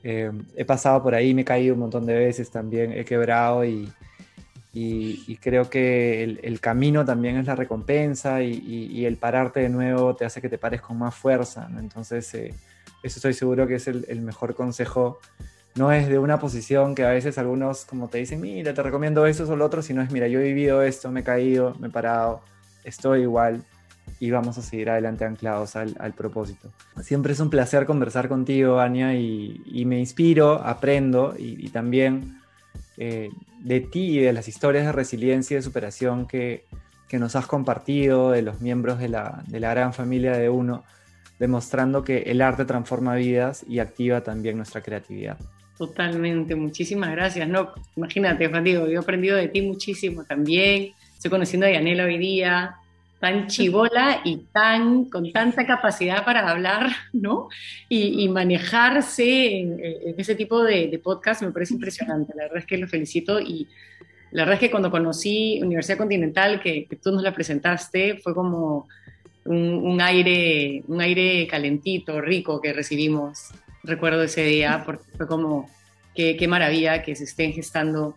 eh, 0.04 0.32
he 0.56 0.66
pasado 0.66 1.02
por 1.04 1.16
ahí, 1.16 1.34
me 1.34 1.42
he 1.42 1.46
caído 1.46 1.74
un 1.74 1.82
montón 1.82 2.06
de 2.06 2.14
veces 2.14 2.50
también, 2.50 2.92
he 2.92 3.06
quebrado 3.06 3.66
y, 3.66 3.92
y 4.74 5.36
creo 5.38 5.70
que 5.70 6.24
el, 6.24 6.60
camino 6.60 7.04
también 7.04 7.38
es 7.38 7.46
la 7.46 7.56
recompensa 7.56 8.42
y, 8.42 9.06
el 9.06 9.18
pararte 9.18 9.60
de 9.60 9.70
nuevo 9.70 10.16
te 10.16 10.26
hace 10.26 10.42
que 10.42 10.50
te 10.50 10.58
pares 10.58 10.82
con 10.82 10.98
más 10.98 11.16
fuerza, 11.16 11.68
¿no? 11.70 11.80
Entonces... 11.80 12.34
Eh, 12.34 12.54
eso 13.04 13.18
estoy 13.18 13.34
seguro 13.34 13.68
que 13.68 13.76
es 13.76 13.88
el, 13.88 14.22
mejor 14.22 14.54
consejo. 14.54 15.20
No 15.76 15.92
es 15.92 16.08
de 16.08 16.20
una 16.20 16.40
posición 16.40 16.94
que 16.94 17.04
a 17.04 17.10
veces 17.10 17.38
algunos 17.38 17.86
como 17.86 18.10
te 18.10 18.20
dicen, 18.20 18.42
mira, 18.42 18.74
te 18.74 18.84
recomiendo 18.84 19.26
eso 19.26 19.52
o 19.52 19.56
lo 19.56 19.66
otro, 19.66 19.82
sino 19.82 20.02
es, 20.02 20.12
mira, 20.12 20.28
yo 20.28 20.40
he 20.40 20.44
vivido 20.44 20.82
esto, 20.84 21.12
me 21.12 21.22
he 21.22 21.24
caído, 21.24 21.76
me 21.80 21.88
he 21.88 21.92
parado, 21.92 22.42
estoy 22.84 23.22
igual 23.22 23.64
y 24.22 24.30
vamos 24.30 24.56
a 24.60 24.62
seguir 24.62 24.92
adelante 24.92 25.26
anclados 25.26 25.76
al, 25.76 26.14
propósito. 26.16 26.72
Siempre 27.02 27.34
es 27.34 27.40
un 27.40 27.50
placer 27.50 27.88
conversar 27.88 28.28
contigo, 28.28 28.80
Ania, 28.80 29.16
y, 29.16 29.84
me 29.88 30.00
inspiro, 30.00 30.62
aprendo 30.64 31.34
y, 31.36 31.70
también 31.70 32.40
eh, 32.98 33.30
de 33.62 33.80
ti 33.80 34.20
y 34.20 34.22
de 34.22 34.32
las 34.32 34.48
historias 34.48 34.86
de 34.86 34.92
resiliencia 34.92 35.56
y 35.56 35.58
de 35.58 35.64
superación 35.64 36.28
que, 36.28 36.66
que 37.10 37.18
nos 37.18 37.36
has 37.36 37.48
compartido, 37.48 38.30
de 38.30 38.44
los 38.44 38.62
miembros 38.62 39.00
de 39.00 39.10
la, 39.10 39.44
de 39.48 39.60
la 39.60 39.72
gran 39.72 39.92
familia 39.92 40.34
de 40.34 40.50
uno 40.50 40.84
demostrando 41.40 42.04
que 42.04 42.20
el 42.20 42.44
arte 42.44 42.66
transforma 42.66 43.16
vidas 43.16 43.66
y 43.68 43.80
activa 43.80 44.22
también 44.22 44.56
nuestra 44.56 44.82
creatividad. 44.82 45.40
Totalmente, 45.80 46.54
muchísimas 46.54 47.10
gracias. 47.10 47.50
No, 47.50 47.72
imagínate, 47.96 48.48
Juan 48.50 48.64
Diego, 48.64 48.86
yo 48.86 49.00
he 49.00 49.02
aprendido 49.02 49.36
de 49.36 49.48
ti 49.48 49.64
muchísimo 49.64 50.24
también. 50.26 50.94
Estoy 51.16 51.32
conociendo 51.32 51.66
a 51.66 51.72
Yanela 51.72 52.06
hoy 52.06 52.20
día, 52.20 52.76
tan 53.22 53.46
chivola 53.46 54.22
y 54.26 54.38
tan, 54.52 55.06
con 55.06 55.32
tanta 55.32 55.68
capacidad 55.68 56.26
para 56.26 56.50
hablar, 56.50 56.90
¿no? 57.14 57.50
Y, 57.88 58.28
manejarse 58.30 59.60
en, 59.60 59.80
ese 60.18 60.34
tipo 60.34 60.64
de, 60.64 61.00
podcast 61.04 61.44
me 61.44 61.52
parece 61.52 61.76
impresionante. 61.76 62.34
La 62.36 62.44
verdad 62.44 62.58
es 62.58 62.66
que 62.66 62.78
lo 62.80 62.88
felicito 62.88 63.40
y 63.40 63.68
la 64.32 64.42
verdad 64.42 64.56
es 64.56 64.60
que 64.62 64.72
cuando 64.72 64.90
conocí 64.90 65.60
Universidad 65.62 66.00
Continental, 66.00 66.62
que, 66.62 66.88
tú 67.02 67.12
nos 67.12 67.22
la 67.22 67.32
presentaste, 67.32 68.18
fue 68.18 68.34
como 68.34 68.88
un, 69.46 70.02
aire, 70.02 70.84
un 70.88 71.00
aire 71.00 71.46
calentito, 71.46 72.22
rico 72.22 72.60
que 72.60 72.74
recibimos. 72.74 73.52
Recuerdo 73.84 74.24
ese 74.24 74.44
día 74.46 74.82
porque 74.84 75.04
fue 75.16 75.28
como, 75.28 75.70
qué, 76.16 76.36
qué 76.38 76.48
maravilla 76.48 77.04
que 77.04 77.16
se 77.16 77.26
estén 77.26 77.54
gestando 77.54 78.16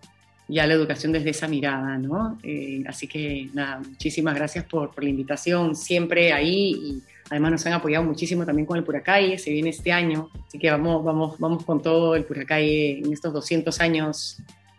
ya 0.49 0.67
la 0.67 0.75
educación 0.75 1.13
desde 1.13 1.31
esa 1.31 1.49
mirada, 1.49 1.97
¿no? 1.99 2.39
Eh, 2.43 2.83
así 2.87 3.07
que 3.07 3.49
nada, 3.55 3.79
muchísimas 3.79 4.35
gracias 4.35 4.65
por, 4.65 4.91
por, 4.95 5.03
la 5.03 5.11
invitación, 5.11 5.75
siempre 5.75 6.33
ahí 6.33 6.73
y 6.73 7.03
además 7.31 7.53
nos 7.53 7.67
han 7.67 7.73
apoyado 7.73 8.05
muchísimo 8.05 8.45
también 8.45 8.67
con 8.67 8.77
el 8.77 8.85
Puracalle, 8.85 9.39
se 9.39 9.51
viene 9.51 9.71
este 9.71 9.93
año, 9.93 10.31
así 10.47 10.59
que 10.59 10.71
vamos, 10.71 11.03
vamos, 11.05 11.39
vamos 11.39 11.65
con 11.65 11.81
todo 11.81 12.15
el 12.15 12.25
Puracalle 12.25 12.99
en 12.99 13.13
estos 13.13 13.33
200 13.33 13.81
años 13.81 14.39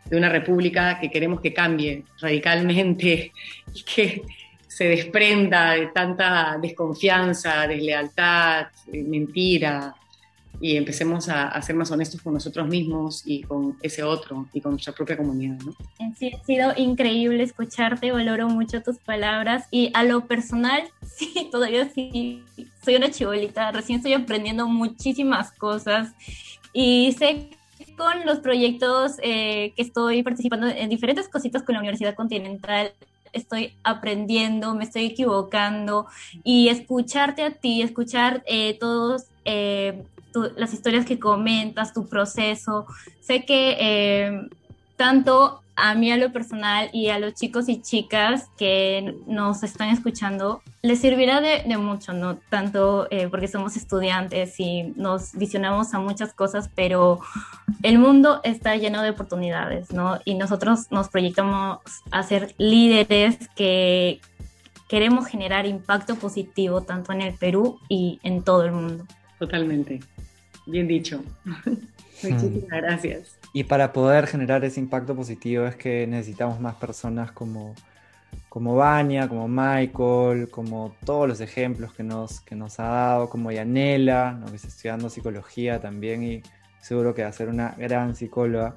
de 0.09 0.17
una 0.17 0.29
república 0.29 0.99
que 0.99 1.09
queremos 1.09 1.41
que 1.41 1.53
cambie 1.53 2.03
radicalmente 2.21 3.31
y 3.73 3.83
que 3.83 4.21
se 4.67 4.85
desprenda 4.89 5.71
de 5.71 5.87
tanta 5.87 6.57
desconfianza, 6.61 7.65
deslealtad, 7.65 8.67
eh, 8.91 9.03
mentira, 9.03 9.95
y 10.65 10.77
empecemos 10.77 11.29
a, 11.29 11.61
ser 11.61 11.75
más 11.75 11.91
honestos 11.91 12.23
con 12.23 12.33
nosotros 12.33 12.67
mismos 12.67 13.21
y 13.23 13.43
con 13.43 13.77
ese 13.83 14.01
otro 14.01 14.47
y 14.51 14.61
con 14.61 14.71
nuestra 14.71 14.93
propia 14.93 15.15
comunidad. 15.15 15.59
¿no? 15.63 15.75
Sí, 16.17 16.31
ha 16.33 16.43
sido 16.43 16.73
increíble 16.75 17.43
escucharte, 17.43 18.11
valoro 18.11 18.49
mucho 18.49 18.81
tus 18.81 18.97
palabras 18.97 19.67
y 19.69 19.91
a 19.93 20.03
lo 20.03 20.25
personal, 20.25 20.81
sí, 21.05 21.49
todavía 21.51 21.87
sí, 21.89 22.43
soy 22.83 22.95
una 22.95 23.11
chibolita, 23.11 23.71
recién 23.73 23.97
estoy 23.97 24.13
aprendiendo 24.13 24.67
muchísimas 24.67 25.51
cosas 25.51 26.13
y 26.73 27.11
sé 27.11 27.51
con 27.95 28.25
los 28.25 28.39
proyectos 28.39 29.17
eh, 29.21 29.71
que 29.75 29.83
estoy 29.83 30.23
participando 30.23 30.65
en 30.65 30.89
diferentes 30.89 31.29
cositas 31.29 31.61
con 31.61 31.73
la 31.73 31.81
Universidad 31.81 32.15
Continental, 32.15 32.91
estoy 33.33 33.73
aprendiendo, 33.83 34.73
me 34.73 34.85
estoy 34.85 35.05
equivocando 35.05 36.07
y 36.43 36.69
escucharte 36.69 37.43
a 37.43 37.51
ti, 37.51 37.83
escuchar 37.83 38.41
eh, 38.47 38.75
todos 38.79 39.25
eh, 39.43 40.03
las 40.55 40.73
historias 40.73 41.05
que 41.05 41.19
comentas, 41.19 41.93
tu 41.93 42.07
proceso. 42.07 42.85
Sé 43.21 43.45
que 43.45 43.77
eh, 43.79 44.49
tanto 44.95 45.61
a 45.75 45.93
mí 45.93 46.11
a 46.11 46.17
lo 46.17 46.31
personal 46.31 46.89
y 46.93 47.09
a 47.09 47.19
los 47.19 47.33
chicos 47.33 47.67
y 47.67 47.81
chicas 47.81 48.49
que 48.57 49.15
nos 49.27 49.61
están 49.63 49.89
escuchando, 49.89 50.61
les 50.81 50.99
servirá 50.99 51.41
de, 51.41 51.77
mucho, 51.77 52.13
¿no? 52.13 52.37
Tanto 52.49 53.07
eh, 53.11 53.27
porque 53.27 53.47
somos 53.47 53.75
estudiantes 53.75 54.59
y 54.59 54.93
nos 54.95 55.33
visionamos 55.33 55.93
a 55.93 55.99
muchas 55.99 56.33
cosas, 56.33 56.69
pero 56.75 57.19
el 57.83 57.99
mundo 57.99 58.39
está 58.43 58.75
lleno 58.77 59.01
de 59.01 59.09
oportunidades, 59.09 59.91
¿no? 59.91 60.19
Y 60.23 60.35
nosotros 60.35 60.91
nos 60.91 61.09
proyectamos 61.09 61.79
a 62.09 62.23
ser 62.23 62.55
líderes 62.57 63.37
que 63.55 64.21
queremos 64.87 65.27
generar 65.27 65.65
impacto 65.65 66.15
positivo 66.15 66.81
tanto 66.81 67.11
en 67.11 67.21
el 67.21 67.33
Perú 67.33 67.79
y 67.89 68.19
en 68.23 68.43
todo 68.43 68.63
el 68.63 68.71
mundo. 68.71 69.05
Totalmente. 69.39 69.99
Bien 70.65 70.87
dicho. 70.87 71.23
Muchísimas 72.23 72.69
gracias. 72.69 73.37
Y 73.53 73.63
para 73.63 73.93
poder 73.93 74.27
generar 74.27 74.63
ese 74.65 74.79
impacto 74.79 75.15
positivo 75.15 75.65
es 75.65 75.75
que 75.75 76.07
necesitamos 76.07 76.59
más 76.59 76.75
personas 76.75 77.31
como, 77.31 77.75
como 78.49 78.75
Vania, 78.75 79.27
como 79.27 79.47
Michael, 79.47 80.49
como 80.49 80.95
todos 81.05 81.27
los 81.27 81.41
ejemplos 81.41 81.93
que 81.93 82.03
nos, 82.03 82.41
que 82.41 82.55
nos 82.55 82.79
ha 82.79 82.87
dado, 82.87 83.29
como 83.29 83.51
Yanela, 83.51 84.41
que 84.49 84.55
está 84.55 84.67
estudiando 84.67 85.09
psicología 85.09 85.79
también 85.79 86.23
y 86.23 86.43
seguro 86.81 87.13
que 87.13 87.23
va 87.23 87.29
a 87.29 87.33
ser 87.33 87.49
una 87.49 87.75
gran 87.77 88.15
psicóloga. 88.15 88.75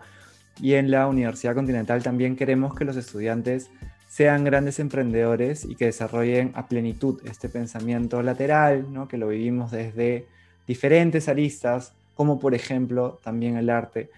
Y 0.61 0.74
en 0.74 0.90
la 0.90 1.07
Universidad 1.07 1.55
Continental 1.55 2.03
también 2.03 2.37
queremos 2.37 2.74
que 2.74 2.85
los 2.85 2.96
estudiantes 2.96 3.70
sean 4.09 4.44
grandes 4.44 4.79
emprendedores 4.81 5.64
y 5.64 5.77
que 5.77 5.87
desarrollen 5.87 6.53
a 6.55 6.66
plenitud 6.66 7.20
este 7.27 7.48
pensamiento 7.48 8.22
lateral, 8.22 8.92
¿no? 8.92 9.07
que 9.07 9.18
lo 9.18 9.29
vivimos 9.29 9.70
desde 9.70 10.27
diferentes 10.68 11.28
aristas, 11.28 11.92
como 12.14 12.38
por 12.38 12.54
ejemplo 12.54 13.18
también 13.24 13.57
el 13.57 13.70
arte. 13.70 14.11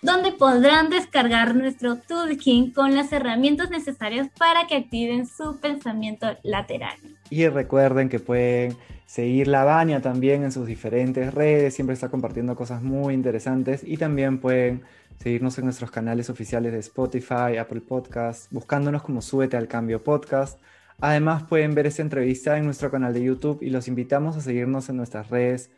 donde 0.00 0.32
podrán 0.32 0.88
descargar 0.88 1.54
nuestro 1.54 1.96
toolkit 1.96 2.74
con 2.74 2.96
las 2.96 3.12
herramientas 3.12 3.68
necesarias 3.70 4.30
para 4.38 4.66
que 4.66 4.76
activen 4.76 5.26
su 5.26 5.60
pensamiento 5.60 6.38
lateral. 6.42 6.96
Y 7.28 7.46
recuerden 7.48 8.08
que 8.08 8.20
pueden 8.20 8.78
seguir 9.06 9.48
la 9.48 9.64
Baña 9.64 10.00
también 10.00 10.44
en 10.44 10.52
sus 10.52 10.66
diferentes 10.66 11.34
redes, 11.34 11.74
siempre 11.74 11.92
está 11.94 12.08
compartiendo 12.08 12.56
cosas 12.56 12.82
muy 12.82 13.12
interesantes 13.14 13.82
y 13.84 13.98
también 13.98 14.40
pueden 14.40 14.82
seguirnos 15.18 15.58
en 15.58 15.66
nuestros 15.66 15.90
canales 15.90 16.30
oficiales 16.30 16.72
de 16.72 16.78
Spotify, 16.78 17.58
Apple 17.60 17.82
Podcasts, 17.82 18.48
buscándonos 18.50 19.02
como 19.02 19.20
Súbete 19.22 19.56
al 19.56 19.68
Cambio 19.68 20.02
Podcast 20.02 20.58
Además 21.00 21.42
pueden 21.44 21.74
ver 21.74 21.86
esta 21.86 22.02
entrevista 22.02 22.56
en 22.56 22.64
nuestro 22.64 22.90
canal 22.90 23.12
de 23.12 23.22
YouTube 23.22 23.62
y 23.62 23.70
los 23.70 23.88
invitamos 23.88 24.36
a 24.36 24.40
seguirnos 24.40 24.88
en 24.88 24.96
nuestras 24.96 25.28
redes 25.30 25.70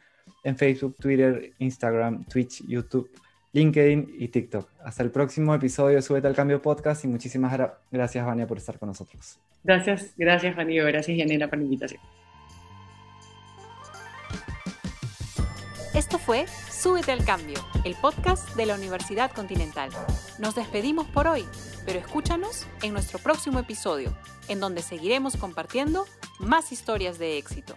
en 0.44 0.56
Facebook, 0.56 0.96
Twitter, 0.96 1.52
Instagram, 1.58 2.24
Twitch, 2.24 2.64
YouTube, 2.66 3.10
LinkedIn 3.52 4.16
y 4.18 4.28
TikTok. 4.28 4.68
Hasta 4.84 5.02
el 5.02 5.10
próximo 5.10 5.54
episodio 5.54 5.96
de 5.96 6.02
Súbete 6.02 6.26
al 6.26 6.34
Cambio 6.34 6.60
Podcast 6.60 7.04
y 7.04 7.08
muchísimas 7.08 7.58
gracias 7.90 8.26
Vania 8.26 8.46
por 8.46 8.58
estar 8.58 8.78
con 8.78 8.88
nosotros. 8.88 9.38
Gracias, 9.64 10.14
gracias 10.16 10.54
Vania, 10.54 10.84
gracias 10.84 11.16
Yanela 11.16 11.48
por 11.48 11.58
la 11.58 11.64
invitación. 11.64 12.00
Esto 15.96 16.18
fue 16.18 16.44
Súbete 16.70 17.10
al 17.10 17.24
Cambio, 17.24 17.58
el 17.84 17.94
podcast 17.94 18.54
de 18.54 18.66
la 18.66 18.74
Universidad 18.74 19.30
Continental. 19.32 19.88
Nos 20.38 20.54
despedimos 20.54 21.06
por 21.06 21.26
hoy, 21.26 21.46
pero 21.86 21.98
escúchanos 21.98 22.66
en 22.82 22.92
nuestro 22.92 23.18
próximo 23.18 23.58
episodio, 23.58 24.14
en 24.48 24.60
donde 24.60 24.82
seguiremos 24.82 25.38
compartiendo 25.38 26.04
más 26.38 26.70
historias 26.70 27.18
de 27.18 27.38
éxito. 27.38 27.76